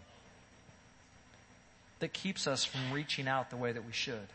that 2.00 2.12
keeps 2.12 2.46
us 2.46 2.64
from 2.64 2.92
reaching 2.92 3.28
out 3.28 3.50
the 3.50 3.56
way 3.56 3.72
that 3.72 3.84
we 3.84 3.92
should. 3.92 4.28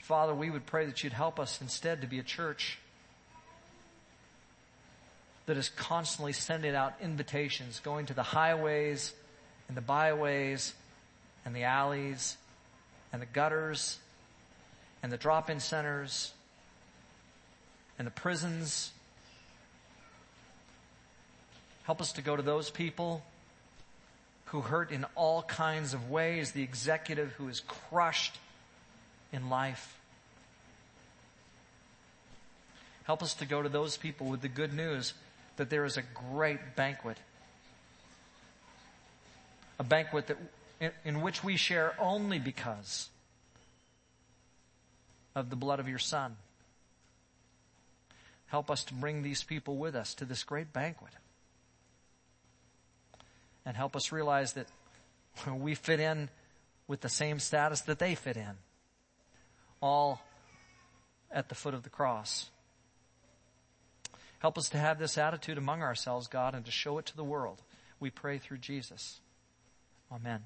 Father, 0.00 0.34
we 0.34 0.50
would 0.50 0.66
pray 0.66 0.86
that 0.86 1.04
you'd 1.04 1.12
help 1.12 1.38
us 1.38 1.60
instead 1.60 2.00
to 2.00 2.06
be 2.06 2.18
a 2.18 2.24
church 2.24 2.78
that 5.46 5.56
is 5.56 5.68
constantly 5.70 6.32
sending 6.32 6.74
out 6.74 6.94
invitations, 7.00 7.80
going 7.80 8.06
to 8.06 8.14
the 8.14 8.22
highways 8.22 9.12
and 9.68 9.76
the 9.76 9.80
byways 9.80 10.74
and 11.44 11.54
the 11.54 11.64
alleys 11.64 12.36
and 13.12 13.22
the 13.22 13.26
gutters 13.26 13.98
and 15.02 15.10
the 15.10 15.16
drop-in 15.16 15.60
centers 15.60 16.32
and 17.98 18.06
the 18.06 18.12
prisons. 18.12 18.92
Help 21.84 22.00
us 22.00 22.12
to 22.12 22.22
go 22.22 22.36
to 22.36 22.42
those 22.42 22.70
people 22.70 23.22
who 24.46 24.60
hurt 24.60 24.90
in 24.90 25.04
all 25.14 25.42
kinds 25.42 25.94
of 25.94 26.10
ways, 26.10 26.52
the 26.52 26.62
executive 26.62 27.32
who 27.32 27.48
is 27.48 27.60
crushed 27.60 28.36
in 29.32 29.48
life. 29.48 29.98
Help 33.04 33.22
us 33.22 33.34
to 33.34 33.46
go 33.46 33.62
to 33.62 33.68
those 33.68 33.96
people 33.96 34.28
with 34.28 34.42
the 34.42 34.48
good 34.48 34.72
news 34.72 35.14
that 35.56 35.70
there 35.70 35.84
is 35.84 35.96
a 35.96 36.02
great 36.32 36.76
banquet. 36.76 37.16
A 39.78 39.84
banquet 39.84 40.28
that, 40.28 40.36
in, 40.80 40.90
in 41.04 41.20
which 41.22 41.42
we 41.42 41.56
share 41.56 41.94
only 41.98 42.38
because 42.38 43.08
of 45.34 45.50
the 45.50 45.56
blood 45.56 45.80
of 45.80 45.88
your 45.88 45.98
Son. 45.98 46.36
Help 48.46 48.70
us 48.70 48.84
to 48.84 48.94
bring 48.94 49.22
these 49.22 49.42
people 49.42 49.76
with 49.76 49.96
us 49.96 50.14
to 50.14 50.24
this 50.24 50.44
great 50.44 50.72
banquet. 50.72 51.12
And 53.64 53.76
help 53.76 53.94
us 53.96 54.12
realize 54.12 54.54
that 54.54 54.66
we 55.56 55.74
fit 55.74 56.00
in 56.00 56.28
with 56.86 57.00
the 57.00 57.08
same 57.08 57.38
status 57.38 57.82
that 57.82 57.98
they 57.98 58.14
fit 58.14 58.36
in. 58.36 58.58
All 59.80 60.22
at 61.30 61.48
the 61.48 61.54
foot 61.54 61.74
of 61.74 61.82
the 61.82 61.90
cross. 61.90 62.50
Help 64.40 64.58
us 64.58 64.68
to 64.70 64.78
have 64.78 64.98
this 64.98 65.16
attitude 65.16 65.56
among 65.56 65.82
ourselves, 65.82 66.26
God, 66.26 66.54
and 66.54 66.64
to 66.64 66.70
show 66.70 66.98
it 66.98 67.06
to 67.06 67.16
the 67.16 67.24
world. 67.24 67.62
We 68.00 68.10
pray 68.10 68.38
through 68.38 68.58
Jesus. 68.58 69.20
Amen. 70.10 70.40